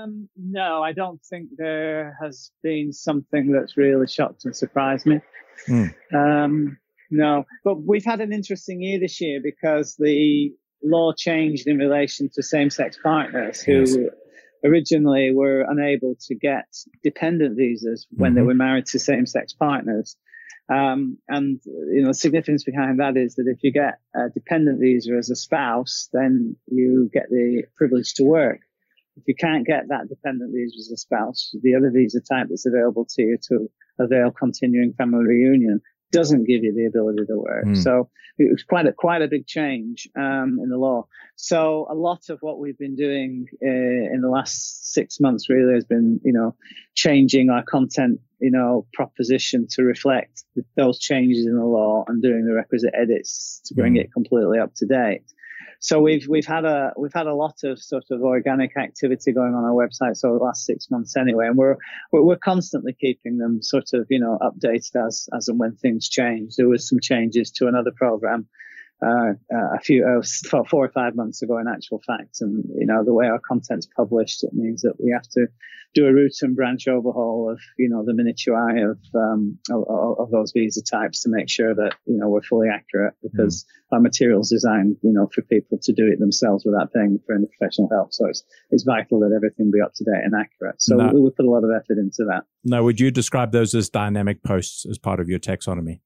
Um, 0.08 0.30
no, 0.36 0.82
I 0.82 0.94
don't 0.94 1.22
think 1.30 1.50
there 1.58 2.18
has 2.22 2.52
been 2.64 2.94
something 2.94 3.52
that's 3.52 3.78
really 3.78 4.08
shocked 4.08 4.46
and 4.46 4.56
surprised 4.56 5.06
me. 5.06 5.20
Mm. 5.68 5.94
Um, 6.14 6.78
no, 7.10 7.46
but 7.64 7.76
we've 7.82 8.06
had 8.06 8.22
an 8.22 8.34
interesting 8.34 8.82
year 8.82 9.00
this 9.00 9.22
year 9.22 9.40
because 9.42 9.96
the 9.98 10.52
law 10.84 11.14
changed 11.18 11.68
in 11.68 11.78
relation 11.78 12.30
to 12.34 12.44
same-sex 12.44 12.98
partners 13.02 13.62
who 13.62 13.80
yes. 13.80 13.98
originally 14.64 15.32
were 15.34 15.66
unable 15.68 16.16
to 16.28 16.36
get 16.36 16.66
dependent 17.04 17.58
visas 17.58 18.08
when 18.12 18.32
mm-hmm. 18.32 18.36
they 18.36 18.42
were 18.44 18.54
married 18.54 18.86
to 18.88 19.00
same-sex 19.00 19.54
partners. 19.54 20.16
Um, 20.70 21.18
and 21.30 21.62
you 21.66 22.02
know, 22.02 22.10
the 22.10 22.14
significance 22.14 22.66
behind 22.66 23.00
that 23.00 23.16
is 23.16 23.36
that 23.36 23.46
if 23.48 23.64
you 23.64 23.72
get 23.72 24.00
a 24.14 24.30
dependent 24.34 24.82
visa 24.82 25.14
as 25.18 25.30
a 25.30 25.36
spouse, 25.36 26.10
then 26.12 26.58
you 26.68 27.10
get 27.14 27.30
the 27.30 27.64
privilege 27.78 28.16
to 28.16 28.24
work. 28.24 28.60
If 29.18 29.24
you 29.28 29.36
can't 29.36 29.66
get 29.66 29.90
that 29.90 30.08
dependent 30.10 30.54
visa 30.54 30.78
as 30.80 30.92
a 30.94 30.98
spouse, 30.98 31.54
the 31.62 31.76
other 31.76 31.92
visa 31.92 32.22
type 32.22 32.48
that's 32.50 32.66
available 32.66 33.06
to 33.16 33.22
you 33.22 33.38
to 33.50 33.70
avail 34.00 34.32
continuing 34.32 34.94
family 34.94 35.26
reunion 35.26 35.82
doesn't 36.12 36.46
give 36.46 36.64
you 36.64 36.74
the 36.74 36.86
ability 36.86 37.26
to 37.28 37.38
work. 37.38 37.66
Mm. 37.66 37.84
So 37.84 38.10
it 38.38 38.52
was 38.52 38.64
quite 38.64 38.86
a 38.86 38.94
quite 38.94 39.22
a 39.22 39.28
big 39.28 39.48
change 39.48 40.08
um, 40.18 40.60
in 40.62 40.70
the 40.70 40.78
law. 40.78 41.08
So 41.36 41.88
a 41.90 41.96
lot 41.96 42.30
of 42.30 42.38
what 42.42 42.60
we've 42.60 42.78
been 42.78 42.96
doing 42.96 43.46
uh, 43.64 44.14
in 44.14 44.22
the 44.22 44.30
last 44.30 44.94
six 44.94 45.20
months 45.20 45.50
really 45.50 45.74
has 45.74 45.86
been, 45.86 46.20
you 46.24 46.34
know, 46.34 46.56
changing 46.96 47.50
our 47.50 47.64
content, 47.64 48.20
you 48.40 48.52
know, 48.52 48.86
proposition 48.94 49.68
to 49.72 49.84
reflect 49.84 50.44
those 50.76 51.00
changes 51.00 51.46
in 51.46 51.56
the 51.56 51.66
law 51.66 52.06
and 52.08 52.22
doing 52.22 52.46
the 52.46 52.54
requisite 52.54 52.94
edits 52.94 53.62
to 53.66 53.74
bring 53.74 53.96
mm. 53.96 54.02
it 54.02 54.14
completely 54.14 54.60
up 54.60 54.74
to 54.76 54.86
date. 54.86 55.24
So 55.80 56.00
we've 56.00 56.28
we've 56.28 56.46
had 56.46 56.66
a 56.66 56.92
we've 56.98 57.14
had 57.14 57.28
a 57.28 57.36
lot 57.36 57.56
of 57.64 57.80
sort 57.80 58.06
of 58.12 58.22
organic 58.22 58.76
activity 58.78 59.32
going 59.32 59.54
on 59.54 59.64
our 59.64 59.72
website 59.72 60.24
over 60.26 60.40
the 60.40 60.44
last 60.44 60.66
six 60.66 60.90
months 60.90 61.16
anyway, 61.16 61.48
and 61.48 61.58
we're 61.58 61.78
we're, 62.12 62.24
we're 62.24 62.36
constantly 62.38 62.94
keeping 62.94 63.38
them 63.38 63.62
sort 63.62 63.94
of 63.94 64.08
you 64.10 64.20
know 64.20 64.38
updated 64.42 65.08
as 65.08 65.30
as 65.36 65.48
and 65.48 65.60
when 65.60 65.76
things 65.76 66.10
change. 66.10 66.56
There 66.56 66.68
was 66.68 66.88
some 66.88 67.00
changes 67.00 67.52
to 67.52 67.68
another 67.68 67.92
program 67.96 68.48
uh, 69.02 69.34
uh, 69.54 69.76
a 69.76 69.80
few 69.80 70.06
uh, 70.06 70.64
four 70.66 70.86
or 70.86 70.90
five 70.90 71.16
months 71.16 71.42
ago 71.42 71.58
in 71.60 71.68
actual 71.68 72.02
fact. 72.06 72.38
And 72.42 72.64
you 72.76 72.86
know 72.86 73.04
the 73.04 73.14
way 73.14 73.28
our 73.28 73.40
content's 73.40 73.88
published 73.96 74.44
it 74.44 74.54
means 74.54 74.82
that 74.82 74.96
we 75.00 75.12
have 75.12 75.28
to 75.34 75.48
do 75.94 76.06
a 76.06 76.14
root 76.14 76.34
and 76.42 76.56
branch 76.56 76.88
overhaul 76.88 77.50
of 77.52 77.60
you 77.78 77.90
know 77.90 78.04
the 78.06 78.14
minutiae 78.14 78.90
of 78.90 79.00
um, 79.16 79.58
of, 79.70 80.18
of, 80.20 80.32
those 80.32 80.52
visa 80.52 80.82
types 80.84 81.22
to 81.24 81.30
make 81.30 81.50
sure 81.50 81.74
that 81.74 81.94
you 82.06 82.18
know 82.18 82.28
we're 82.28 82.42
fully 82.42 82.68
accurate 82.74 83.14
because 83.22 83.64
mm. 83.64 83.96
our 83.96 84.02
material's 84.02 84.50
designed 84.50 84.98
you 85.02 85.14
know 85.14 85.30
for 85.34 85.42
people 85.44 85.78
to 85.82 85.94
do 85.94 86.08
it 86.08 86.20
themselves 86.20 86.66
without 86.66 86.92
paying 86.92 87.20
for 87.26 87.36
any 87.36 87.46
professional 87.46 87.90
help. 87.90 88.14
So 88.14 88.28
it's 88.28 88.44
it's 88.72 88.84
vital 88.84 89.20
that 89.22 89.34
everything 89.36 89.72
be 89.72 89.80
up 89.80 89.94
to 89.96 90.04
date 90.04 90.24
and 90.24 90.34
accurate. 90.34 90.82
So 90.82 90.98
we, 90.98 91.22
we 91.22 91.30
put 91.30 91.46
a 91.46 91.50
lot 91.50 91.64
of 91.64 91.70
effort 91.70 92.00
into 92.00 92.26
that. 92.30 92.44
Now 92.64 92.84
would 92.84 93.00
you 93.00 93.12
describe 93.12 93.52
those 93.52 93.76
as 93.76 93.90
dynamic 93.90 94.44
posts 94.44 94.86
as 94.90 94.98
part 94.98 95.20
of 95.20 95.30
your 95.30 95.40
taxonomy? 95.40 96.00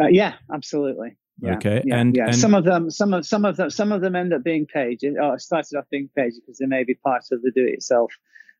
Uh, 0.00 0.08
yeah, 0.08 0.34
absolutely. 0.52 1.16
Yeah, 1.40 1.54
okay, 1.54 1.82
yeah, 1.84 1.96
and, 1.96 2.16
yeah. 2.16 2.26
and 2.26 2.36
some 2.36 2.54
of 2.54 2.64
them, 2.64 2.90
some 2.90 3.14
of 3.14 3.24
some 3.24 3.44
of 3.44 3.56
them, 3.56 3.70
some 3.70 3.92
of 3.92 4.00
them 4.00 4.16
end 4.16 4.32
up 4.32 4.42
being 4.42 4.66
pages. 4.66 5.14
Oh, 5.20 5.34
it 5.34 5.40
started 5.40 5.76
off 5.76 5.84
being 5.90 6.08
pages 6.16 6.40
because 6.40 6.58
they 6.58 6.66
may 6.66 6.84
be 6.84 6.94
part 6.94 7.22
of 7.30 7.42
the 7.42 7.52
do-it-yourself 7.54 8.12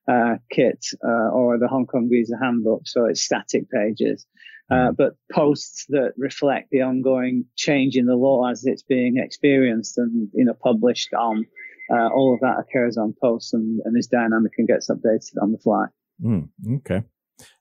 uh, 0.08 0.36
kit 0.50 0.86
uh, 1.04 1.30
or 1.30 1.58
the 1.58 1.66
Hong 1.66 1.86
Kong 1.86 2.08
Visa 2.10 2.36
Handbook, 2.40 2.86
so 2.86 3.04
it's 3.06 3.22
static 3.22 3.68
pages. 3.70 4.26
Uh, 4.70 4.88
hmm. 4.88 4.94
but 4.98 5.14
posts 5.32 5.86
that 5.88 6.12
reflect 6.18 6.68
the 6.70 6.82
ongoing 6.82 7.46
change 7.56 7.96
in 7.96 8.04
the 8.04 8.14
law 8.14 8.46
as 8.50 8.66
it's 8.66 8.82
being 8.82 9.16
experienced 9.16 9.96
and 9.96 10.28
you 10.34 10.44
know 10.44 10.52
published 10.62 11.14
on, 11.14 11.46
uh, 11.90 12.08
all 12.08 12.34
of 12.34 12.40
that 12.40 12.58
occurs 12.58 12.98
on 12.98 13.14
posts 13.20 13.54
and, 13.54 13.80
and 13.84 13.96
is 13.96 14.06
dynamic 14.06 14.52
and 14.58 14.68
gets 14.68 14.90
updated 14.90 15.40
on 15.40 15.52
the 15.52 15.58
fly. 15.58 15.86
Mm, 16.22 16.48
okay. 16.76 17.02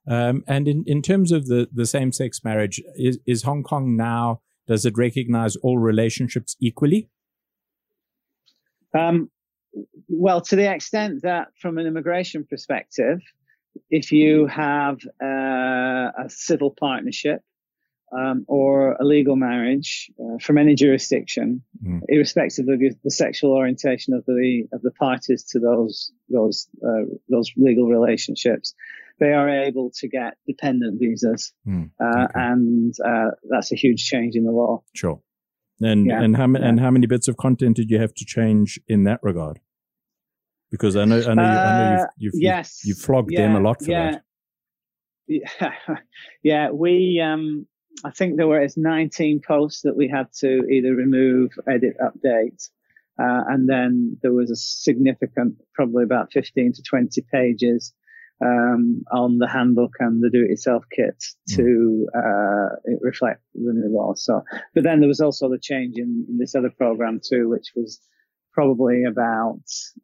Um, 0.07 0.43
and 0.47 0.67
in, 0.67 0.83
in 0.87 1.01
terms 1.01 1.31
of 1.31 1.47
the, 1.47 1.69
the 1.71 1.85
same 1.85 2.11
sex 2.11 2.43
marriage, 2.43 2.81
is, 2.95 3.19
is 3.25 3.43
Hong 3.43 3.63
Kong 3.63 3.95
now 3.95 4.41
does 4.67 4.85
it 4.85 4.97
recognize 4.97 5.55
all 5.57 5.77
relationships 5.77 6.55
equally? 6.59 7.09
Um, 8.93 9.29
well, 10.07 10.41
to 10.41 10.55
the 10.55 10.71
extent 10.71 11.21
that 11.23 11.49
from 11.61 11.77
an 11.77 11.85
immigration 11.85 12.45
perspective, 12.49 13.19
if 13.89 14.11
you 14.11 14.47
have 14.47 14.99
uh, 15.23 16.11
a 16.17 16.29
civil 16.29 16.71
partnership 16.71 17.41
um, 18.17 18.45
or 18.47 18.93
a 18.93 19.03
legal 19.03 19.35
marriage 19.35 20.09
uh, 20.19 20.37
from 20.39 20.57
any 20.57 20.75
jurisdiction, 20.75 21.61
mm. 21.85 22.01
irrespective 22.07 22.67
of 22.67 22.79
the 22.79 23.11
sexual 23.11 23.51
orientation 23.51 24.13
of 24.13 24.25
the 24.25 24.63
of 24.71 24.81
the 24.81 24.91
parties 24.91 25.43
to 25.51 25.59
those 25.59 26.11
those 26.29 26.67
uh, 26.85 27.03
those 27.29 27.51
legal 27.57 27.87
relationships, 27.87 28.73
they 29.19 29.33
are 29.33 29.49
able 29.49 29.91
to 29.99 30.07
get 30.07 30.35
dependent 30.47 30.99
visas, 30.99 31.53
mm, 31.67 31.89
okay. 32.01 32.31
and 32.35 32.93
uh, 33.05 33.31
that's 33.49 33.71
a 33.71 33.75
huge 33.75 34.05
change 34.05 34.35
in 34.35 34.43
the 34.43 34.51
law. 34.51 34.83
Sure. 34.93 35.21
And 35.81 36.07
yeah, 36.07 36.21
and 36.21 36.35
how 36.35 36.47
yeah. 36.47 36.59
and 36.63 36.79
how 36.79 36.89
many 36.89 37.07
bits 37.07 37.27
of 37.27 37.37
content 37.37 37.75
did 37.75 37.89
you 37.89 37.99
have 37.99 38.13
to 38.15 38.25
change 38.25 38.79
in 38.87 39.03
that 39.03 39.19
regard? 39.21 39.59
Because 40.71 40.95
I 40.95 41.05
know 41.05 41.21
I 41.21 41.33
know, 41.33 41.41
you, 41.43 41.47
I 41.47 41.77
know 41.77 41.91
you've, 41.91 41.99
uh, 41.99 42.07
you've, 42.17 42.33
yes, 42.35 42.81
you've, 42.83 42.97
you've 42.97 43.05
flogged 43.05 43.31
yeah, 43.31 43.41
them 43.41 43.55
a 43.55 43.59
lot 43.59 43.79
for 43.79 43.91
that. 43.91 44.23
Yeah, 45.27 45.73
yeah. 46.43 46.71
We 46.71 47.21
um, 47.23 47.67
I 48.03 48.11
think 48.11 48.37
there 48.37 48.47
were 48.47 48.67
19 48.75 49.41
posts 49.45 49.81
that 49.81 49.95
we 49.95 50.07
had 50.07 50.27
to 50.39 50.67
either 50.67 50.95
remove, 50.95 51.51
edit, 51.67 51.95
update. 52.01 52.69
Uh, 53.19 53.41
and 53.49 53.67
then 53.67 54.17
there 54.21 54.33
was 54.33 54.51
a 54.51 54.55
significant, 54.55 55.55
probably 55.73 56.03
about 56.03 56.31
15 56.31 56.73
to 56.73 56.83
20 56.83 57.25
pages 57.31 57.93
um, 58.43 59.03
on 59.11 59.37
the 59.37 59.47
handbook 59.47 59.93
and 59.99 60.21
the 60.21 60.29
do-it-yourself 60.29 60.83
kit 60.95 61.23
to 61.49 62.07
uh, 62.15 62.75
reflect 63.01 63.41
the 63.55 63.73
new 63.73 63.95
law. 63.95 64.13
So, 64.15 64.43
but 64.75 64.83
then 64.83 64.99
there 64.99 65.07
was 65.07 65.21
also 65.21 65.49
the 65.49 65.59
change 65.59 65.97
in, 65.97 66.25
in 66.29 66.37
this 66.37 66.55
other 66.55 66.69
program 66.69 67.19
too, 67.23 67.49
which 67.49 67.71
was 67.75 67.99
probably 68.53 69.03
about 69.03 69.61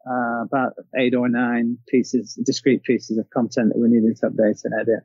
uh, 0.07 0.43
about 0.43 0.73
eight 0.97 1.15
or 1.15 1.27
nine 1.27 1.77
pieces, 1.87 2.39
discrete 2.45 2.83
pieces 2.83 3.17
of 3.17 3.29
content 3.31 3.69
that 3.69 3.79
we 3.79 3.87
needed 3.89 4.17
to 4.17 4.29
update 4.29 4.61
and 4.63 4.73
edit. 4.79 5.03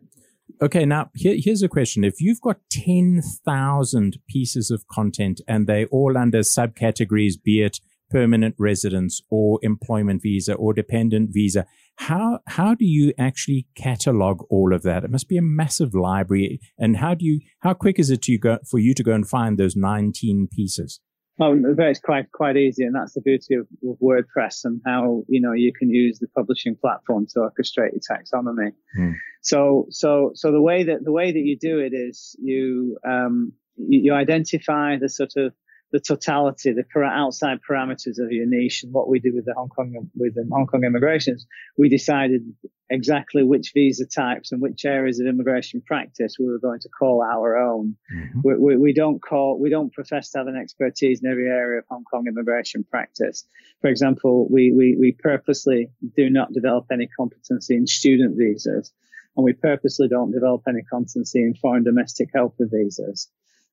Okay, 0.61 0.85
now 0.85 1.11
here, 1.15 1.37
here's 1.39 1.63
a 1.63 1.69
question. 1.69 2.05
If 2.05 2.21
you've 2.21 2.41
got 2.41 2.59
10,000 2.71 4.19
pieces 4.29 4.71
of 4.71 4.87
content 4.89 5.41
and 5.47 5.67
they 5.67 5.85
all 5.87 6.17
under 6.17 6.41
subcategories, 6.41 7.35
be 7.43 7.63
it 7.63 7.81
permanent 8.11 8.55
residence 8.59 9.21
or 9.31 9.59
employment 9.63 10.23
visa 10.23 10.55
or 10.55 10.73
dependent 10.73 11.31
visa, 11.33 11.67
how, 11.97 12.41
how 12.47 12.75
do 12.75 12.85
you 12.85 13.13
actually 13.19 13.67
catalog 13.75 14.45
all 14.51 14.73
of 14.73 14.83
that? 14.83 15.05
It 15.05 15.11
must 15.11 15.29
be 15.29 15.37
a 15.37 15.43
massive 15.43 15.95
library. 15.95 16.61
And 16.79 16.97
how 16.97 17.15
do 17.15 17.25
you, 17.25 17.41
how 17.61 17.75
quick 17.75 17.99
is 17.99 18.11
it 18.11 18.23
to 18.23 18.39
go, 18.39 18.59
for 18.69 18.79
you 18.79 18.95
to 18.95 19.03
go 19.03 19.13
and 19.13 19.29
find 19.29 19.59
those 19.59 19.77
19 19.77 20.49
pieces? 20.53 21.01
Oh, 21.41 21.55
it's 21.79 22.01
quite 22.01 22.33
quite 22.33 22.57
easy, 22.57 22.83
and 22.83 22.97
that's 22.97 23.15
the 23.15 23.21
beauty 23.21 23.55
of, 23.55 23.69
of, 23.89 23.97
WordPress 24.01 24.65
and 24.65 24.81
how 24.85 25.23
you 25.29 25.41
know 25.41 25.53
you 25.53 25.73
can 25.73 25.89
use 25.89 26.19
the 26.19 26.27
publishing 26.37 26.75
platform 26.75 27.27
to 27.29 27.39
orchestrate 27.39 27.93
your 27.93 28.01
taxonomy. 28.11 28.73
Hmm. 28.97 29.13
So 29.43 29.87
so 29.91 30.33
so 30.35 30.51
the 30.51 30.61
way 30.61 30.83
that 30.83 31.05
the 31.05 31.13
way 31.13 31.31
that 31.31 31.39
you 31.39 31.57
do 31.57 31.79
it 31.79 31.93
is 31.95 32.35
you 32.43 32.99
um, 33.07 33.53
you, 33.77 34.01
you 34.01 34.15
identify 34.15 34.97
the 34.99 35.09
sort 35.09 35.35
of 35.37 35.55
the 35.91 36.01
totality, 36.01 36.73
the 36.73 36.85
outside 37.03 37.61
parameters 37.69 38.19
of 38.19 38.31
your 38.31 38.47
niche, 38.47 38.83
and 38.83 38.93
what 38.93 39.09
we 39.09 39.21
do 39.21 39.35
with 39.35 39.47
the 39.47 39.55
Hong 39.55 39.69
Kong 39.69 40.11
with 40.17 40.35
the 40.35 40.47
Hong 40.51 40.67
Kong 40.67 40.85
immigrations, 40.85 41.47
we 41.79 41.89
decided 41.89 42.43
exactly 42.91 43.43
which 43.43 43.73
visa 43.75 44.07
types 44.07 44.53
and 44.53 44.61
which 44.61 44.85
areas 44.85 45.21
of 45.21 45.27
immigration 45.27 45.83
practice 45.87 46.37
we 46.39 46.47
were 46.47 46.59
going 46.59 46.81
to 46.81 46.89
call 46.89 47.23
our 47.23 47.57
own. 47.57 47.97
Mm-hmm. 48.15 48.41
We, 48.45 48.55
we, 48.57 48.77
we, 48.77 48.93
don't 48.93 49.21
call, 49.21 49.59
we 49.59 49.71
don't 49.71 49.93
profess 49.93 50.31
to 50.31 50.39
have 50.39 50.47
an 50.47 50.57
expertise 50.57 51.23
in 51.23 51.31
every 51.31 51.49
area 51.49 51.79
of 51.79 51.85
Hong 51.91 52.05
Kong 52.05 52.27
immigration 52.27 52.85
practice. 52.85 53.45
For 53.81 53.89
example, 53.89 54.49
we, 54.51 54.73
we, 54.73 54.97
we 54.99 55.13
purposely 55.13 55.91
do 56.17 56.31
not 56.31 56.53
develop 56.53 56.87
any 56.93 57.07
competency 57.07 57.77
in 57.77 57.87
student 57.87 58.37
visas, 58.39 58.93
and 59.37 59.45
we 59.45 59.53
purposely 59.53 60.09
don't 60.09 60.33
develop 60.33 60.63
any 60.69 60.83
competency 60.83 61.41
in 61.41 61.55
foreign 61.55 61.85
domestic 61.85 62.29
helper 62.35 62.69
visas. 62.71 63.29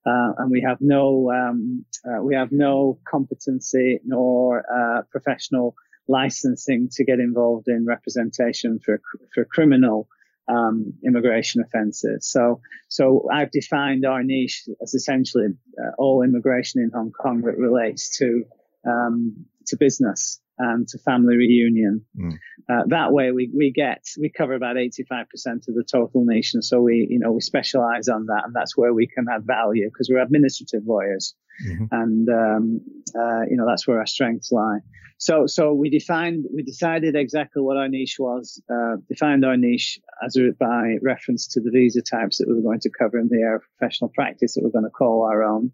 Uh, 0.06 0.34
and 0.38 0.52
we 0.52 0.62
have 0.62 0.78
no 0.82 1.32
um, 1.32 1.84
uh, 2.08 2.22
we 2.22 2.36
have 2.36 2.52
no 2.52 3.00
competency 3.10 4.00
nor 4.06 4.64
uh, 4.72 5.02
professional 5.12 5.76
licensing 6.08 6.88
to 6.92 7.04
get 7.04 7.20
involved 7.20 7.68
in 7.68 7.86
representation 7.86 8.80
for 8.80 9.02
for 9.34 9.46
criminal 9.46 10.08
um, 10.48 10.94
immigration 11.04 11.62
offences. 11.62 12.28
So 12.30 12.62
so 12.88 13.28
I've 13.34 13.52
defined 13.52 14.06
our 14.06 14.22
niche 14.24 14.68
as 14.82 14.94
essentially 14.94 15.48
uh, 15.80 15.92
all 15.98 16.22
immigration 16.22 16.82
in 16.82 16.92
Hong 16.94 17.12
Kong 17.12 17.42
that 17.42 17.58
relates 17.58 18.18
to 18.20 18.44
um, 18.86 19.46
to 19.68 19.78
business 19.78 20.40
and 20.58 20.88
to 20.88 20.98
family 21.00 21.36
reunion. 21.36 22.06
Mm. 22.18 22.34
Uh, 22.70 22.84
that 22.88 23.12
way 23.12 23.32
we, 23.32 23.52
we 23.56 23.72
get, 23.72 24.06
we 24.20 24.30
cover 24.30 24.54
about 24.54 24.76
85% 24.76 25.08
of 25.68 25.76
the 25.76 25.84
total 25.90 26.24
nation. 26.26 26.62
So 26.62 26.82
we, 26.82 27.08
you 27.10 27.20
know, 27.20 27.32
we 27.32 27.42
specialize 27.42 28.08
on 28.08 28.26
that 28.28 28.44
and 28.46 28.56
that's 28.56 28.78
where 28.78 28.94
we 28.94 29.08
can 29.08 29.26
add 29.32 29.46
value 29.46 29.90
because 29.90 30.10
we're 30.10 30.22
administrative 30.22 30.84
lawyers. 30.86 31.36
Mm-hmm. 31.68 31.86
And, 31.92 32.30
um, 32.30 32.82
uh, 33.18 33.42
you 33.50 33.58
know, 33.58 33.66
that's 33.68 33.88
where 33.88 34.00
our 34.00 34.06
strengths 34.06 34.52
lie. 34.52 34.80
So, 35.18 35.48
so 35.48 35.74
we 35.74 35.90
defined, 35.90 36.46
we 36.54 36.62
decided 36.62 37.16
exactly 37.16 37.62
what 37.62 37.78
our 37.78 37.88
niche 37.88 38.18
was, 38.20 38.62
uh, 38.70 38.98
defined 39.08 39.46
our 39.46 39.56
niche 39.56 40.00
as 40.26 40.36
a, 40.36 40.52
by 40.60 40.98
reference 41.02 41.48
to 41.48 41.62
the 41.62 41.72
visa 41.72 42.02
types 42.02 42.38
that 42.38 42.48
we 42.48 42.56
were 42.56 42.62
going 42.62 42.82
to 42.82 42.90
cover 42.98 43.18
in 43.18 43.30
the 43.30 43.38
area 43.38 43.56
of 43.56 43.62
professional 43.78 44.12
practice 44.14 44.56
that 44.56 44.64
we're 44.64 44.72
going 44.72 44.84
to 44.84 44.90
call 44.90 45.24
our 45.24 45.44
own. 45.44 45.72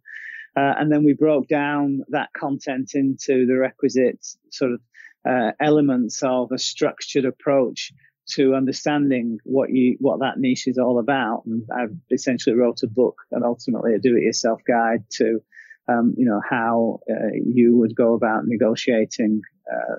Uh, 0.56 0.74
and 0.78 0.92
then 0.92 1.04
we 1.04 1.14
broke 1.14 1.48
down 1.48 2.02
that 2.10 2.30
content 2.38 2.92
into 2.94 3.46
the 3.46 3.58
requisite 3.58 4.26
sort 4.50 4.74
of 4.74 4.82
uh, 5.28 5.52
elements 5.60 6.22
of 6.24 6.52
a 6.52 6.58
structured 6.58 7.26
approach 7.26 7.94
to 8.28 8.56
understanding 8.56 9.40
what 9.44 9.70
you 9.70 9.98
what 10.00 10.20
that 10.20 10.38
niche 10.38 10.68
is 10.68 10.78
all 10.78 11.00
about. 11.00 11.44
And 11.46 11.64
I've 11.74 11.96
essentially 12.12 12.56
wrote 12.56 12.84
a 12.84 12.88
book 12.88 13.22
and 13.32 13.44
ultimately 13.44 13.94
a 13.94 14.00
do-it-yourself 14.00 14.62
guide 14.68 15.04
to 15.18 15.42
um, 15.88 16.14
you 16.18 16.26
know 16.26 16.42
how 16.48 17.00
uh, 17.10 17.34
you 17.34 17.78
would 17.78 17.96
go 17.96 18.14
about 18.14 18.44
negotiating 18.46 19.42
uh, 19.72 19.96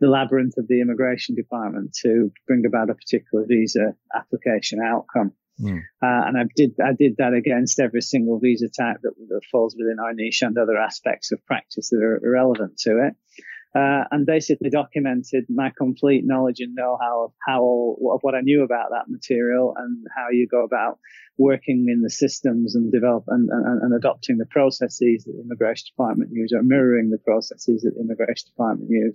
the 0.00 0.08
labyrinth 0.08 0.56
of 0.58 0.68
the 0.68 0.80
immigration 0.80 1.34
department 1.34 1.94
to 2.02 2.32
bring 2.46 2.64
about 2.66 2.90
a 2.90 2.94
particular 2.94 3.44
visa 3.46 3.94
application 4.14 4.80
outcome. 4.80 5.32
Mm. 5.60 5.78
Uh, 6.02 6.22
and 6.26 6.38
I 6.38 6.42
did 6.54 6.74
I 6.84 6.92
did 6.92 7.16
that 7.16 7.32
against 7.32 7.80
every 7.80 8.02
single 8.02 8.38
visa 8.38 8.68
type 8.68 8.98
that, 9.02 9.14
that, 9.28 9.40
falls 9.50 9.74
within 9.76 9.98
our 9.98 10.12
niche 10.12 10.42
and 10.42 10.56
other 10.58 10.76
aspects 10.76 11.32
of 11.32 11.44
practice 11.46 11.88
that 11.90 12.02
are 12.02 12.20
relevant 12.22 12.78
to 12.80 13.06
it. 13.06 13.14
Uh, 13.74 14.04
and 14.10 14.24
basically 14.24 14.70
documented 14.70 15.44
my 15.50 15.70
complete 15.76 16.24
knowledge 16.24 16.60
and 16.60 16.74
know-how 16.74 17.24
of 17.24 17.32
how 17.46 17.96
of 18.10 18.20
what 18.22 18.34
I 18.34 18.40
knew 18.40 18.62
about 18.62 18.90
that 18.90 19.08
material 19.08 19.74
and 19.76 20.06
how 20.16 20.28
you 20.30 20.46
go 20.50 20.64
about 20.64 20.98
working 21.36 21.86
in 21.88 22.00
the 22.00 22.08
systems 22.08 22.74
and 22.74 22.90
develop 22.90 23.24
and, 23.28 23.50
and, 23.50 23.82
and 23.82 23.94
adopting 23.94 24.38
the 24.38 24.46
processes 24.46 25.24
that 25.24 25.32
the 25.32 25.42
immigration 25.42 25.88
department 25.92 26.30
use 26.32 26.52
or 26.54 26.62
mirroring 26.62 27.10
the 27.10 27.18
processes 27.18 27.82
that 27.82 27.94
the 27.94 28.00
immigration 28.00 28.48
department 28.48 28.88
use. 28.90 29.14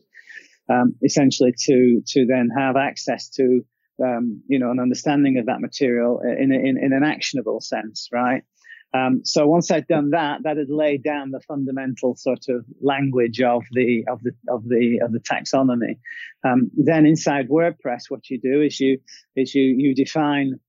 Um, 0.70 0.96
essentially 1.04 1.54
to 1.66 2.02
to 2.06 2.26
then 2.28 2.50
have 2.56 2.76
access 2.76 3.30
to 3.30 3.66
um, 4.04 4.42
you 4.48 4.60
know, 4.60 4.72
an 4.72 4.80
understanding 4.80 5.38
of 5.38 5.46
that 5.46 5.62
material 5.62 6.22
in, 6.22 6.52
in, 6.52 6.78
in 6.78 6.94
an 6.94 7.04
actionable 7.04 7.62
sense, 7.62 8.10
right? 8.12 8.44
Um, 8.94 9.22
so 9.24 9.48
once 9.48 9.72
I'd 9.72 9.88
done 9.88 10.10
that, 10.10 10.44
that 10.44 10.58
had 10.58 10.70
laid 10.70 11.04
down 11.04 11.32
the 11.32 11.40
fundamental 11.40 12.16
sort 12.16 12.50
of 12.50 12.66
language 12.82 13.42
of 13.42 13.64
the 13.72 14.04
of 14.10 14.22
the 14.22 14.32
of 14.50 14.68
the 14.68 15.00
of 15.02 15.14
the 15.14 15.20
taxonomy. 15.20 16.00
Um, 16.44 16.72
then 16.76 17.06
inside 17.06 17.48
WordPress, 17.48 18.10
what 18.10 18.30
you 18.30 18.40
do 18.40 18.62
is 18.62 18.80
you 18.80 19.00
is 19.36 19.56
you 19.56 19.64
you 19.64 19.96
define 19.96 20.60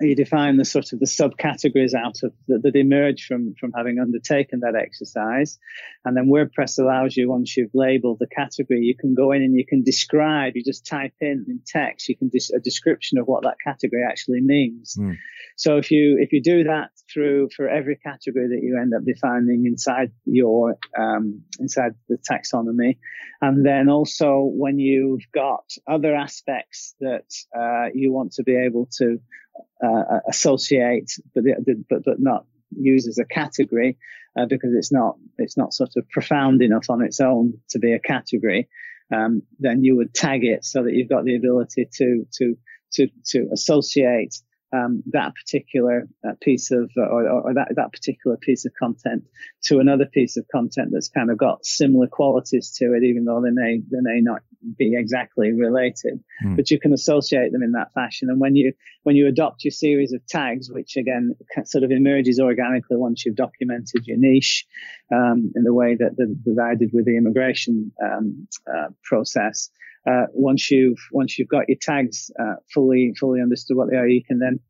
you 0.00 0.14
define 0.14 0.58
the 0.58 0.64
sort 0.64 0.92
of 0.92 1.00
the 1.00 1.06
subcategories 1.06 1.94
out 1.94 2.22
of 2.22 2.32
that, 2.48 2.62
that 2.62 2.76
emerge 2.76 3.26
from 3.26 3.54
from 3.58 3.72
having 3.72 3.98
undertaken 3.98 4.60
that 4.60 4.74
exercise 4.74 5.58
and 6.04 6.16
then 6.16 6.26
wordpress 6.26 6.78
allows 6.78 7.16
you 7.16 7.30
once 7.30 7.56
you've 7.56 7.74
labeled 7.74 8.18
the 8.20 8.26
category 8.26 8.80
you 8.80 8.94
can 8.94 9.14
go 9.14 9.32
in 9.32 9.42
and 9.42 9.54
you 9.54 9.64
can 9.66 9.82
describe 9.82 10.52
you 10.54 10.62
just 10.62 10.86
type 10.86 11.14
in 11.20 11.46
in 11.48 11.60
text 11.66 12.08
you 12.08 12.16
can 12.16 12.28
dis- 12.28 12.52
a 12.52 12.60
description 12.60 13.18
of 13.18 13.26
what 13.26 13.42
that 13.42 13.56
category 13.64 14.02
actually 14.06 14.40
means 14.40 14.96
mm. 15.00 15.16
so 15.56 15.78
if 15.78 15.90
you 15.90 16.18
if 16.20 16.32
you 16.32 16.42
do 16.42 16.64
that 16.64 16.90
through 17.12 17.48
for 17.56 17.68
every 17.68 17.96
category 17.96 18.48
that 18.48 18.60
you 18.62 18.78
end 18.78 18.92
up 18.94 19.04
defining 19.04 19.64
inside 19.66 20.12
your 20.24 20.76
um, 20.98 21.42
inside 21.58 21.92
the 22.08 22.18
taxonomy 22.18 22.98
and 23.40 23.64
then 23.64 23.88
also 23.88 24.42
when 24.42 24.78
you've 24.78 25.26
got 25.32 25.64
other 25.88 26.14
aspects 26.14 26.94
that 27.00 27.24
uh, 27.58 27.88
you 27.94 28.12
want 28.12 28.32
to 28.32 28.42
be 28.42 28.56
able 28.56 28.88
to 28.98 29.18
uh, 29.84 30.20
associate, 30.28 31.12
but, 31.34 31.44
but 31.88 32.04
but 32.04 32.20
not 32.20 32.46
use 32.70 33.06
as 33.06 33.18
a 33.18 33.24
category 33.24 33.96
uh, 34.38 34.46
because 34.46 34.70
it's 34.74 34.92
not 34.92 35.16
it's 35.38 35.56
not 35.56 35.74
sort 35.74 35.90
of 35.96 36.08
profound 36.10 36.62
enough 36.62 36.88
on 36.88 37.02
its 37.02 37.20
own 37.20 37.54
to 37.70 37.78
be 37.78 37.92
a 37.92 37.98
category. 37.98 38.68
Um, 39.14 39.42
then 39.60 39.84
you 39.84 39.96
would 39.96 40.14
tag 40.14 40.44
it 40.44 40.64
so 40.64 40.82
that 40.82 40.92
you've 40.92 41.08
got 41.08 41.24
the 41.24 41.36
ability 41.36 41.88
to 41.94 42.26
to 42.38 42.56
to 42.94 43.08
to 43.26 43.48
associate 43.52 44.34
um, 44.72 45.02
that 45.12 45.34
particular 45.34 46.08
uh, 46.26 46.32
piece 46.40 46.70
of 46.70 46.90
uh, 46.96 47.02
or, 47.02 47.28
or, 47.28 47.54
that 47.54 47.68
that 47.76 47.92
particular 47.92 48.36
piece 48.36 48.64
of 48.64 48.72
content 48.78 49.24
to 49.64 49.78
another 49.78 50.06
piece 50.06 50.36
of 50.36 50.44
content 50.50 50.88
that's 50.92 51.08
kind 51.08 51.30
of 51.30 51.38
got 51.38 51.64
similar 51.64 52.06
qualities 52.08 52.72
to 52.78 52.94
it, 52.94 53.04
even 53.04 53.24
though 53.24 53.40
they 53.40 53.50
may 53.50 53.78
they 53.90 54.00
may 54.00 54.20
not 54.20 54.42
be 54.76 54.96
exactly 54.96 55.52
related. 55.52 56.22
Mm. 56.44 56.56
But 56.56 56.70
you 56.70 56.80
can 56.80 56.92
associate 56.92 57.52
them 57.52 57.62
in 57.62 57.72
that 57.72 57.92
fashion. 57.94 58.28
And 58.28 58.40
when 58.40 58.56
you 58.56 58.72
when 59.04 59.14
you 59.14 59.28
adopt 59.28 59.64
your 59.64 59.72
series 59.72 60.12
of 60.12 60.26
tags, 60.26 60.70
which 60.70 60.96
again 60.96 61.34
sort 61.64 61.84
of 61.84 61.90
emerges 61.90 62.40
organically 62.40 62.96
once 62.96 63.24
you've 63.24 63.36
documented 63.36 64.06
your 64.06 64.18
niche 64.18 64.66
um, 65.14 65.52
in 65.54 65.62
the 65.62 65.74
way 65.74 65.94
that, 65.94 66.16
that, 66.16 66.40
that 66.44 66.62
I 66.62 66.74
did 66.74 66.90
with 66.92 67.06
the 67.06 67.16
immigration 67.16 67.92
um, 68.02 68.48
uh, 68.68 68.88
process 69.04 69.70
uh, 70.06 70.26
once 70.32 70.70
you've 70.70 70.98
once 71.12 71.38
you've 71.38 71.48
got 71.48 71.68
your 71.68 71.78
tags 71.80 72.30
uh, 72.38 72.54
fully 72.72 73.14
fully 73.18 73.40
understood 73.40 73.76
what 73.76 73.90
they 73.90 73.96
are, 73.96 74.08
you 74.08 74.24
can 74.24 74.38
then 74.38 74.60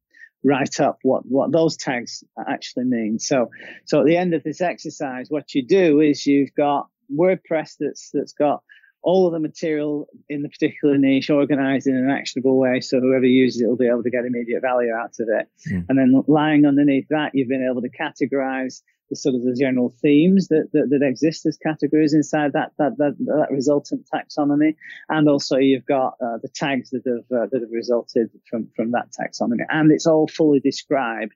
write 0.45 0.81
up 0.81 0.99
what 1.03 1.23
what 1.27 1.53
those 1.53 1.77
tags 1.77 2.25
actually 2.49 2.85
mean. 2.85 3.19
So 3.19 3.51
so 3.85 4.01
at 4.01 4.07
the 4.07 4.17
end 4.17 4.35
of 4.35 4.43
this 4.43 4.61
exercise, 4.61 5.27
what 5.29 5.55
you 5.55 5.67
do 5.67 6.01
is 6.01 6.27
you've 6.27 6.55
got 6.57 6.89
WordPress 7.15 7.77
that's 7.79 8.11
that's 8.13 8.33
got 8.33 8.63
all 9.03 9.27
of 9.27 9.33
the 9.33 9.39
material 9.39 10.09
in 10.29 10.43
the 10.43 10.49
particular 10.49 10.99
niche 10.99 11.31
organized 11.31 11.87
in 11.87 11.95
an 11.95 12.11
actionable 12.11 12.59
way 12.59 12.81
so 12.81 12.99
whoever 12.99 13.25
uses 13.25 13.63
it 13.63 13.69
will 13.69 13.77
be 13.77 13.87
able 13.87 14.03
to 14.03 14.11
get 14.11 14.25
immediate 14.25 14.61
value 14.61 14.93
out 14.93 15.15
of 15.21 15.29
it. 15.29 15.49
Mm. 15.71 15.87
And 15.89 15.99
then 15.99 16.25
lying 16.27 16.67
underneath 16.67 17.07
that, 17.11 17.31
you've 17.33 17.49
been 17.49 17.69
able 17.71 17.83
to 17.83 17.89
categorize 17.89 18.83
the 19.11 19.17
sort 19.17 19.35
of 19.35 19.43
the 19.43 19.57
general 19.59 19.95
themes 20.03 20.49
that, 20.49 20.69
that, 20.73 20.89
that 20.91 21.07
exist 21.07 21.47
as 21.47 21.57
categories 21.57 22.15
inside 22.15 22.53
that, 22.53 22.73
that, 22.79 22.97
that, 22.99 23.17
that 23.19 23.49
resultant 23.51 24.07
taxonomy. 24.13 24.75
And 25.09 25.29
also 25.29 25.57
you've 25.57 25.87
got 25.87 26.15
uh, 26.21 26.39
the 26.43 26.49
tags 26.55 26.91
that 26.91 27.03
have, 27.07 27.39
uh, 27.39 27.47
that 27.51 27.61
have 27.61 27.71
resulted 27.71 28.31
from, 28.49 28.69
from 28.75 28.93
that 28.93 29.09
taxonomy. 29.13 29.65
And 29.69 29.93
it's 29.93 30.07
all 30.07 30.29
fully 30.29 30.61
described. 30.61 31.35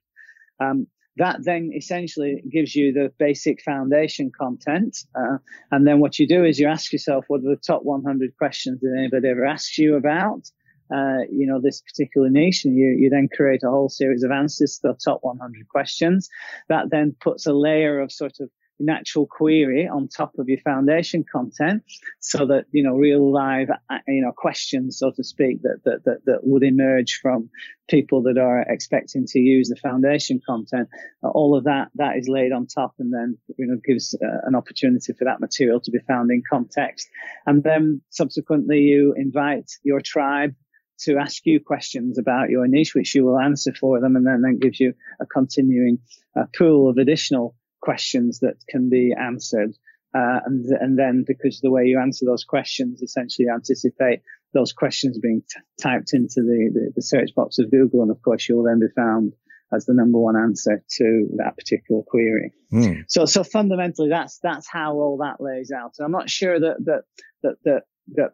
Um, 0.58 0.86
that 1.16 1.44
then 1.44 1.72
essentially 1.74 2.42
gives 2.50 2.74
you 2.74 2.92
the 2.92 3.12
basic 3.18 3.60
foundation 3.62 4.30
content. 4.30 4.98
Uh, 5.14 5.38
and 5.70 5.86
then 5.86 6.00
what 6.00 6.18
you 6.18 6.26
do 6.26 6.44
is 6.44 6.58
you 6.58 6.68
ask 6.68 6.92
yourself, 6.92 7.24
what 7.28 7.40
are 7.40 7.50
the 7.50 7.56
top 7.56 7.82
100 7.82 8.36
questions 8.38 8.80
that 8.80 8.94
anybody 8.96 9.28
ever 9.28 9.44
asks 9.44 9.76
you 9.76 9.96
about? 9.96 10.50
Uh, 10.92 11.24
you 11.30 11.46
know, 11.46 11.60
this 11.60 11.80
particular 11.80 12.28
nation, 12.28 12.76
you, 12.76 12.96
you 12.98 13.10
then 13.10 13.28
create 13.34 13.62
a 13.64 13.70
whole 13.70 13.88
series 13.88 14.22
of 14.22 14.30
answers 14.30 14.78
to 14.78 14.88
the 14.88 14.98
top 15.04 15.20
100 15.22 15.68
questions. 15.68 16.28
That 16.68 16.90
then 16.90 17.14
puts 17.20 17.46
a 17.46 17.52
layer 17.52 18.00
of 18.00 18.12
sort 18.12 18.40
of 18.40 18.50
natural 18.80 19.26
query 19.26 19.86
on 19.86 20.08
top 20.08 20.32
of 20.38 20.48
your 20.48 20.58
foundation 20.60 21.24
content 21.30 21.82
so 22.18 22.46
that, 22.46 22.64
you 22.72 22.82
know, 22.82 22.94
real 22.94 23.30
live, 23.32 23.68
uh, 23.70 23.98
you 24.08 24.22
know, 24.22 24.32
questions, 24.32 24.98
so 24.98 25.12
to 25.14 25.22
speak, 25.22 25.62
that, 25.62 25.80
that, 25.84 26.04
that, 26.04 26.24
that 26.24 26.40
would 26.42 26.62
emerge 26.62 27.20
from 27.22 27.50
people 27.88 28.22
that 28.22 28.38
are 28.38 28.62
expecting 28.62 29.26
to 29.26 29.38
use 29.38 29.68
the 29.68 29.76
foundation 29.76 30.40
content. 30.44 30.88
Uh, 31.22 31.28
all 31.28 31.56
of 31.56 31.64
that, 31.64 31.88
that 31.96 32.16
is 32.16 32.28
laid 32.28 32.52
on 32.52 32.66
top 32.66 32.94
and 32.98 33.12
then, 33.12 33.36
you 33.58 33.66
know, 33.66 33.78
gives 33.84 34.14
uh, 34.14 34.46
an 34.46 34.54
opportunity 34.54 35.12
for 35.12 35.24
that 35.24 35.40
material 35.40 35.80
to 35.80 35.90
be 35.90 35.98
found 36.08 36.30
in 36.30 36.42
context. 36.48 37.08
And 37.46 37.62
then 37.62 38.00
subsequently 38.10 38.80
you 38.80 39.14
invite 39.16 39.70
your 39.84 40.00
tribe 40.00 40.54
to 41.02 41.16
ask 41.16 41.44
you 41.44 41.60
questions 41.60 42.18
about 42.18 42.50
your 42.50 42.66
niche, 42.66 42.94
which 42.94 43.14
you 43.14 43.24
will 43.24 43.38
answer 43.38 43.72
for 43.72 44.00
them, 44.00 44.16
and 44.16 44.26
then 44.26 44.42
that 44.42 44.60
gives 44.60 44.78
you 44.78 44.94
a 45.20 45.26
continuing 45.26 45.98
uh, 46.38 46.44
pool 46.56 46.88
of 46.88 46.98
additional 46.98 47.54
questions 47.80 48.40
that 48.40 48.56
can 48.68 48.88
be 48.88 49.14
answered. 49.18 49.74
Uh, 50.14 50.40
and, 50.44 50.66
and 50.66 50.98
then 50.98 51.24
because 51.26 51.60
the 51.60 51.70
way 51.70 51.84
you 51.84 52.00
answer 52.00 52.26
those 52.26 52.42
questions 52.42 53.00
essentially 53.00 53.46
anticipate 53.48 54.22
those 54.52 54.72
questions 54.72 55.18
being 55.18 55.40
t- 55.48 55.60
typed 55.80 56.12
into 56.12 56.42
the, 56.42 56.70
the, 56.74 56.92
the, 56.96 57.02
search 57.02 57.30
box 57.36 57.60
of 57.60 57.70
Google. 57.70 58.02
And 58.02 58.10
of 58.10 58.20
course, 58.20 58.48
you'll 58.48 58.64
then 58.64 58.80
be 58.80 58.92
found 58.96 59.34
as 59.72 59.86
the 59.86 59.94
number 59.94 60.18
one 60.18 60.36
answer 60.36 60.82
to 60.96 61.28
that 61.36 61.56
particular 61.56 62.02
query. 62.02 62.52
Mm. 62.72 63.04
So, 63.06 63.24
so 63.24 63.44
fundamentally, 63.44 64.08
that's, 64.08 64.40
that's 64.42 64.68
how 64.68 64.94
all 64.94 65.18
that 65.18 65.40
lays 65.40 65.70
out. 65.70 65.94
And 65.98 66.04
I'm 66.04 66.12
not 66.12 66.28
sure 66.28 66.58
that, 66.58 66.84
that, 66.86 67.02
that, 67.44 67.54
that, 67.64 67.82
that 68.14 68.30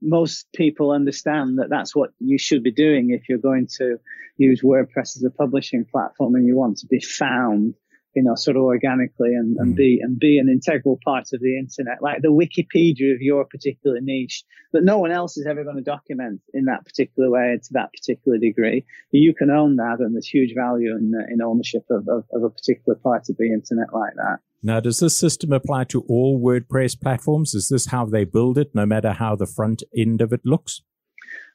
most 0.00 0.46
people 0.54 0.90
understand 0.90 1.58
that 1.58 1.70
that's 1.70 1.94
what 1.94 2.10
you 2.20 2.38
should 2.38 2.62
be 2.62 2.72
doing 2.72 3.10
if 3.10 3.28
you're 3.28 3.38
going 3.38 3.66
to 3.78 3.98
use 4.36 4.62
WordPress 4.62 5.16
as 5.16 5.24
a 5.26 5.30
publishing 5.30 5.84
platform 5.84 6.34
and 6.34 6.46
you 6.46 6.56
want 6.56 6.78
to 6.78 6.86
be 6.86 7.00
found, 7.00 7.74
you 8.18 8.24
know, 8.24 8.34
sort 8.34 8.56
of 8.56 8.64
organically 8.64 9.28
and, 9.28 9.56
and 9.58 9.74
mm. 9.74 9.76
be 9.76 10.00
and 10.02 10.18
be 10.18 10.38
an 10.38 10.48
integral 10.48 10.98
part 11.04 11.28
of 11.32 11.40
the 11.40 11.56
internet, 11.56 12.02
like 12.02 12.20
the 12.20 12.32
Wikipedia 12.32 13.14
of 13.14 13.20
your 13.20 13.44
particular 13.44 14.00
niche 14.00 14.42
that 14.72 14.82
no 14.82 14.98
one 14.98 15.12
else 15.12 15.36
is 15.36 15.46
ever 15.46 15.62
going 15.62 15.76
to 15.76 15.82
document 15.82 16.40
in 16.52 16.64
that 16.64 16.84
particular 16.84 17.30
way 17.30 17.56
to 17.62 17.68
that 17.74 17.92
particular 17.92 18.36
degree. 18.38 18.84
You 19.12 19.34
can 19.34 19.50
own 19.50 19.76
that, 19.76 20.00
and 20.00 20.16
there's 20.16 20.26
huge 20.26 20.52
value 20.52 20.96
in 20.96 21.12
in 21.30 21.40
ownership 21.40 21.84
of, 21.90 22.08
of, 22.08 22.24
of 22.32 22.42
a 22.42 22.50
particular 22.50 22.98
part 22.98 23.28
of 23.30 23.36
the 23.36 23.52
internet 23.52 23.94
like 23.94 24.14
that. 24.16 24.38
Now, 24.60 24.80
does 24.80 24.98
this 24.98 25.16
system 25.16 25.52
apply 25.52 25.84
to 25.84 26.00
all 26.08 26.40
WordPress 26.40 27.00
platforms? 27.00 27.54
Is 27.54 27.68
this 27.68 27.86
how 27.86 28.04
they 28.04 28.24
build 28.24 28.58
it, 28.58 28.74
no 28.74 28.84
matter 28.84 29.12
how 29.12 29.36
the 29.36 29.46
front 29.46 29.84
end 29.96 30.20
of 30.20 30.32
it 30.32 30.40
looks? 30.44 30.82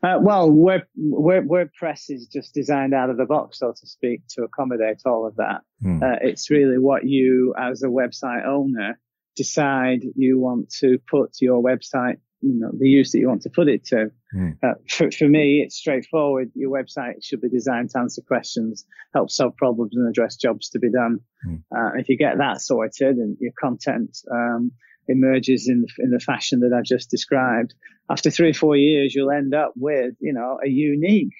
Uh, 0.03 0.19
well, 0.19 0.51
Word, 0.51 0.83
Word, 0.97 1.47
WordPress 1.47 2.09
is 2.09 2.27
just 2.27 2.53
designed 2.53 2.93
out 2.93 3.09
of 3.09 3.17
the 3.17 3.25
box, 3.25 3.59
so 3.59 3.71
to 3.71 3.87
speak, 3.87 4.21
to 4.31 4.43
accommodate 4.43 5.01
all 5.05 5.25
of 5.25 5.37
that. 5.37 5.61
Hmm. 5.81 6.03
Uh, 6.03 6.17
it's 6.21 6.49
really 6.49 6.77
what 6.77 7.05
you, 7.05 7.55
as 7.57 7.83
a 7.83 7.87
website 7.87 8.45
owner, 8.45 8.99
decide 9.35 10.03
you 10.15 10.39
want 10.39 10.69
to 10.79 10.99
put 11.09 11.31
your 11.39 11.63
website 11.63 12.17
you 12.43 12.59
know, 12.59 12.71
the 12.77 12.89
use 12.89 13.11
that 13.13 13.19
you 13.19 13.27
want 13.29 13.41
to 13.43 13.49
put 13.49 13.69
it 13.69 13.85
to. 13.85 14.11
Mm. 14.35 14.57
Uh, 14.61 14.73
for, 14.89 15.09
for 15.11 15.29
me, 15.29 15.63
it's 15.65 15.77
straightforward. 15.77 16.51
Your 16.53 16.71
website 16.71 17.23
should 17.23 17.39
be 17.39 17.47
designed 17.47 17.91
to 17.91 17.99
answer 17.99 18.21
questions, 18.21 18.85
help 19.13 19.31
solve 19.31 19.55
problems, 19.55 19.95
and 19.95 20.07
address 20.07 20.35
jobs 20.35 20.69
to 20.69 20.79
be 20.79 20.91
done. 20.91 21.19
Mm. 21.47 21.63
Uh, 21.73 21.97
if 21.97 22.09
you 22.09 22.17
get 22.17 22.37
that 22.39 22.61
sorted 22.61 23.15
and 23.15 23.37
your 23.39 23.53
content 23.57 24.17
um, 24.29 24.73
emerges 25.07 25.67
in 25.67 25.85
in 25.99 26.11
the 26.11 26.19
fashion 26.19 26.59
that 26.61 26.73
I've 26.73 26.85
just 26.85 27.09
described, 27.09 27.73
after 28.09 28.29
three 28.29 28.49
or 28.49 28.53
four 28.53 28.75
years, 28.75 29.13
you'll 29.13 29.31
end 29.31 29.53
up 29.53 29.73
with 29.75 30.13
you 30.19 30.33
know 30.33 30.59
a 30.63 30.69
unique, 30.69 31.33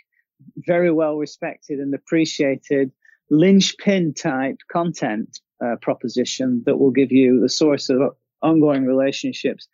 very 0.67 0.91
well 0.91 1.15
respected 1.15 1.80
and 1.80 1.93
appreciated 1.93 2.91
linchpin 3.30 4.13
type 4.13 4.58
content 4.71 5.39
uh, 5.63 5.76
proposition 5.82 6.62
that 6.65 6.78
will 6.78 6.91
give 6.91 7.12
you 7.12 7.39
the 7.41 7.49
source 7.49 7.89
of 7.89 7.99
ongoing 8.41 8.86
relationships 8.86 9.67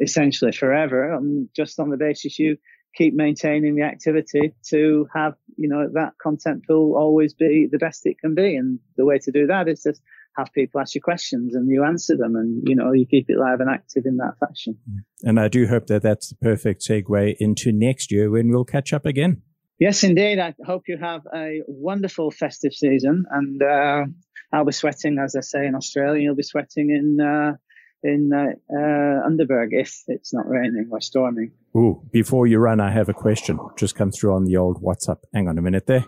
essentially 0.00 0.52
forever, 0.52 1.12
um, 1.12 1.48
just 1.54 1.78
on 1.78 1.90
the 1.90 1.96
basis 1.96 2.38
you 2.38 2.56
keep 2.94 3.14
maintaining 3.14 3.76
the 3.76 3.82
activity 3.82 4.54
to 4.70 5.06
have, 5.14 5.34
you 5.56 5.68
know, 5.68 5.88
that 5.92 6.14
content 6.20 6.64
pool 6.66 6.96
always 6.96 7.34
be 7.34 7.68
the 7.70 7.78
best 7.78 8.06
it 8.06 8.18
can 8.18 8.34
be. 8.34 8.56
And 8.56 8.78
the 8.96 9.04
way 9.04 9.18
to 9.18 9.30
do 9.30 9.46
that 9.46 9.68
is 9.68 9.82
just 9.82 10.00
have 10.36 10.52
people 10.52 10.80
ask 10.80 10.94
you 10.94 11.00
questions 11.00 11.54
and 11.54 11.70
you 11.70 11.84
answer 11.84 12.16
them 12.16 12.36
and, 12.36 12.62
you 12.68 12.74
know, 12.74 12.92
you 12.92 13.06
keep 13.06 13.30
it 13.30 13.38
live 13.38 13.60
and 13.60 13.70
active 13.70 14.04
in 14.06 14.16
that 14.18 14.34
fashion. 14.38 14.78
And 15.22 15.40
I 15.40 15.48
do 15.48 15.66
hope 15.66 15.86
that 15.86 16.02
that's 16.02 16.28
the 16.28 16.36
perfect 16.36 16.82
segue 16.86 17.36
into 17.38 17.72
next 17.72 18.12
year 18.12 18.30
when 18.30 18.50
we'll 18.50 18.64
catch 18.64 18.92
up 18.92 19.06
again. 19.06 19.42
Yes, 19.78 20.04
indeed. 20.04 20.38
I 20.38 20.54
hope 20.64 20.84
you 20.88 20.98
have 20.98 21.22
a 21.34 21.62
wonderful 21.66 22.30
festive 22.30 22.72
season 22.72 23.24
and, 23.30 23.62
uh, 23.62 24.04
I'll 24.52 24.64
be 24.64 24.72
sweating, 24.72 25.18
as 25.18 25.34
I 25.34 25.40
say 25.40 25.66
in 25.66 25.74
Australia. 25.74 26.22
You'll 26.22 26.36
be 26.36 26.42
sweating 26.42 26.90
in, 26.90 27.20
uh, 27.20 27.56
in 28.02 28.30
uh, 28.32 28.52
uh, 28.72 29.28
Underberg 29.28 29.68
if 29.70 30.02
it's 30.06 30.32
not 30.32 30.48
raining 30.48 30.88
or 30.90 31.00
storming. 31.00 31.52
Ooh, 31.76 32.02
before 32.12 32.46
you 32.46 32.58
run, 32.58 32.80
I 32.80 32.90
have 32.90 33.08
a 33.08 33.14
question. 33.14 33.58
Just 33.76 33.96
come 33.96 34.12
through 34.12 34.34
on 34.34 34.44
the 34.44 34.56
old 34.56 34.82
WhatsApp. 34.82 35.18
Hang 35.34 35.48
on 35.48 35.58
a 35.58 35.62
minute 35.62 35.86
there. 35.86 36.04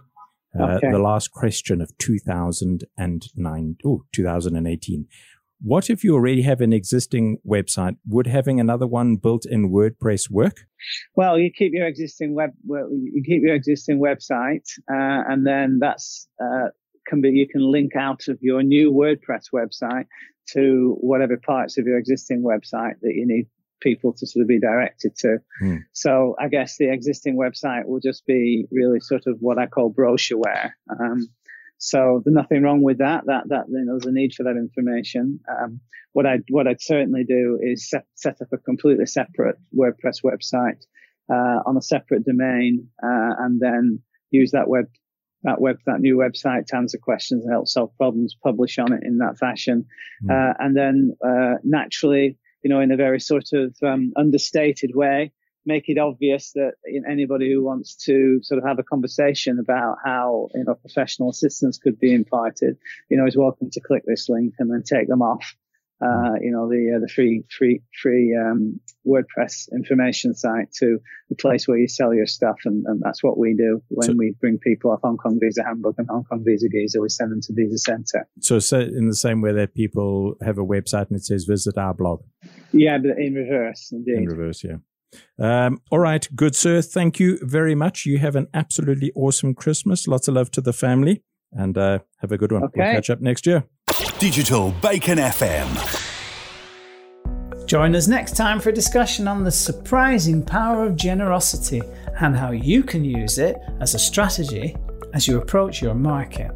Uh, 0.58 0.76
okay. 0.76 0.90
The 0.90 0.98
last 0.98 1.30
question 1.30 1.80
of 1.80 1.96
2009, 1.98 3.76
ooh, 3.84 4.04
2018. 4.12 5.06
What 5.61 5.90
if 5.90 6.04
you 6.04 6.14
already 6.14 6.42
have 6.42 6.61
an 6.61 6.72
existing 6.72 7.38
website? 7.46 7.96
Would 8.06 8.28
having 8.28 8.61
another 8.61 8.87
one 8.87 9.16
built 9.16 9.44
in 9.44 9.72
WordPress 9.72 10.30
work? 10.30 10.66
Well, 11.16 11.38
you 11.38 11.50
keep 11.50 11.72
your 11.74 11.87
existing 11.87 12.34
web, 12.34 12.50
you 12.64 13.22
keep 13.26 13.42
your 13.42 13.56
existing 13.56 14.00
website, 14.00 14.68
uh, 14.88 15.24
and 15.28 15.44
then 15.44 15.78
that's 15.80 16.28
uh, 16.40 16.68
can 17.08 17.20
be 17.20 17.30
you 17.30 17.48
can 17.48 17.62
link 17.62 17.96
out 17.96 18.28
of 18.28 18.38
your 18.40 18.62
new 18.62 18.92
WordPress 18.92 19.46
website 19.52 20.04
to 20.50 20.96
whatever 21.00 21.37
parts 21.37 21.76
of 21.76 21.87
your 21.87 21.98
existing 21.98 22.42
website 22.42 22.94
that 23.02 23.14
you 23.14 23.26
need 23.26 23.48
people 23.80 24.12
to 24.14 24.26
sort 24.26 24.42
of 24.42 24.48
be 24.48 24.60
directed 24.60 25.16
to. 25.16 25.38
Mm. 25.62 25.84
So 25.92 26.36
I 26.38 26.48
guess 26.48 26.76
the 26.76 26.92
existing 26.92 27.36
website 27.36 27.86
will 27.86 28.00
just 28.00 28.26
be 28.26 28.66
really 28.70 29.00
sort 29.00 29.26
of 29.26 29.38
what 29.40 29.58
I 29.58 29.66
call 29.66 29.92
brochureware. 29.92 30.72
Um, 30.90 31.28
so 31.78 32.22
there's 32.24 32.34
nothing 32.34 32.62
wrong 32.62 32.82
with 32.82 32.98
that. 32.98 33.26
That 33.26 33.48
that 33.48 33.66
you 33.68 33.84
know, 33.84 33.92
there's 33.92 34.06
a 34.06 34.12
need 34.12 34.34
for 34.34 34.42
that 34.44 34.56
information. 34.56 35.40
Um, 35.48 35.80
what 36.12 36.26
I 36.26 36.38
what 36.48 36.66
I'd 36.66 36.82
certainly 36.82 37.24
do 37.24 37.58
is 37.62 37.88
set, 37.88 38.04
set 38.14 38.42
up 38.42 38.48
a 38.52 38.58
completely 38.58 39.06
separate 39.06 39.56
WordPress 39.76 40.22
website 40.24 40.84
uh, 41.30 41.62
on 41.64 41.76
a 41.76 41.82
separate 41.82 42.24
domain, 42.24 42.88
uh, 43.02 43.34
and 43.38 43.60
then 43.60 44.00
use 44.30 44.50
that 44.50 44.68
web 44.68 44.86
that 45.44 45.60
web, 45.60 45.78
that 45.86 46.00
new 46.00 46.16
website 46.16 46.66
to 46.66 46.76
answer 46.76 46.98
questions 46.98 47.44
and 47.44 47.52
help 47.52 47.68
solve 47.68 47.96
problems, 47.96 48.36
publish 48.42 48.78
on 48.78 48.92
it 48.92 49.02
in 49.04 49.18
that 49.18 49.38
fashion. 49.38 49.86
Mm. 50.24 50.30
Uh, 50.30 50.54
and 50.58 50.76
then, 50.76 51.16
uh, 51.24 51.54
naturally, 51.62 52.36
you 52.62 52.70
know, 52.70 52.80
in 52.80 52.90
a 52.90 52.96
very 52.96 53.20
sort 53.20 53.52
of, 53.52 53.76
um, 53.82 54.12
understated 54.16 54.94
way, 54.94 55.32
make 55.66 55.88
it 55.88 55.98
obvious 55.98 56.52
that 56.52 56.72
anybody 57.08 57.52
who 57.52 57.62
wants 57.62 57.94
to 57.94 58.40
sort 58.42 58.58
of 58.58 58.66
have 58.66 58.78
a 58.78 58.82
conversation 58.82 59.58
about 59.58 59.96
how, 60.04 60.48
you 60.54 60.64
know, 60.64 60.74
professional 60.74 61.30
assistance 61.30 61.78
could 61.78 61.98
be 61.98 62.14
imparted, 62.14 62.76
you 63.10 63.16
know, 63.16 63.26
is 63.26 63.36
welcome 63.36 63.70
to 63.70 63.80
click 63.80 64.02
this 64.06 64.28
link 64.28 64.54
and 64.58 64.72
then 64.72 64.82
take 64.82 65.08
them 65.08 65.22
off 65.22 65.54
uh, 66.00 66.34
you 66.40 66.52
know, 66.52 66.68
the 66.68 66.94
uh, 66.96 67.00
the 67.00 67.08
free 67.08 67.42
free 67.56 67.82
free 68.00 68.37
um, 68.37 68.78
WordPress 69.06 69.68
information 69.72 70.32
site 70.32 70.72
to 70.78 70.98
the 71.28 71.34
place 71.34 71.66
where 71.66 71.76
you 71.76 71.88
sell 71.88 72.14
your 72.14 72.26
stuff, 72.26 72.56
and, 72.64 72.84
and 72.87 73.02
that's 73.04 73.22
what 73.22 73.37
we 73.37 73.54
do 73.54 73.82
when 73.88 74.08
so, 74.08 74.14
we 74.16 74.34
bring 74.40 74.58
people 74.58 74.92
off 74.92 75.00
Hong 75.02 75.16
Kong 75.16 75.38
Visa 75.42 75.64
Handbook 75.64 75.96
and 75.98 76.08
Hong 76.08 76.22
Kong 76.24 76.44
Visa 76.46 76.68
Geezer. 76.68 77.00
We 77.00 77.08
send 77.08 77.32
them 77.32 77.40
to 77.42 77.52
Visa 77.52 77.78
Center. 77.78 78.28
So, 78.40 78.61
so 78.61 78.78
in 78.78 79.08
the 79.08 79.16
same 79.16 79.40
way 79.40 79.52
that 79.52 79.74
people 79.74 80.34
have 80.42 80.58
a 80.58 80.64
website 80.64 81.08
and 81.08 81.16
it 81.16 81.24
says 81.24 81.44
visit 81.44 81.76
our 81.76 81.94
blog. 81.94 82.22
Yeah, 82.72 82.98
but 82.98 83.18
in 83.18 83.34
reverse, 83.34 83.90
indeed. 83.90 84.18
In 84.18 84.26
reverse, 84.26 84.62
yeah. 84.62 84.76
Um, 85.38 85.80
all 85.90 85.98
right, 85.98 86.28
good 86.37 86.54
sir. 86.54 86.80
Thank 86.80 87.18
you 87.18 87.38
very 87.42 87.74
much. 87.74 88.06
You 88.06 88.18
have 88.18 88.37
an 88.37 88.46
absolutely 88.54 89.11
awesome 89.16 89.54
Christmas. 89.54 90.06
Lots 90.06 90.28
of 90.28 90.34
love 90.34 90.52
to 90.52 90.61
the 90.61 90.72
family, 90.72 91.24
and 91.50 91.76
uh, 91.76 91.98
have 92.18 92.30
a 92.30 92.38
good 92.38 92.52
one. 92.52 92.62
Okay. 92.64 92.82
We'll 92.82 92.92
catch 92.92 93.11
up 93.11 93.20
next 93.20 93.46
year. 93.46 93.64
Digital 94.18 94.72
Bacon 94.80 95.18
FM. 95.18 96.06
Join 97.66 97.96
us 97.96 98.06
next 98.06 98.37
time 98.37 98.61
for 98.61 98.68
a 98.68 98.72
discussion 98.72 99.26
on 99.26 99.42
the 99.42 99.50
surprising 99.50 100.44
power 100.44 100.84
of 100.84 100.94
generosity 100.94 101.82
and 102.20 102.37
how 102.37 102.52
you 102.52 102.82
can 102.82 103.04
use 103.04 103.38
it 103.38 103.56
as 103.80 103.94
a 103.94 103.98
strategy 103.98 104.76
as 105.14 105.26
you 105.26 105.38
approach 105.38 105.82
your 105.82 105.94
market. 105.94 106.52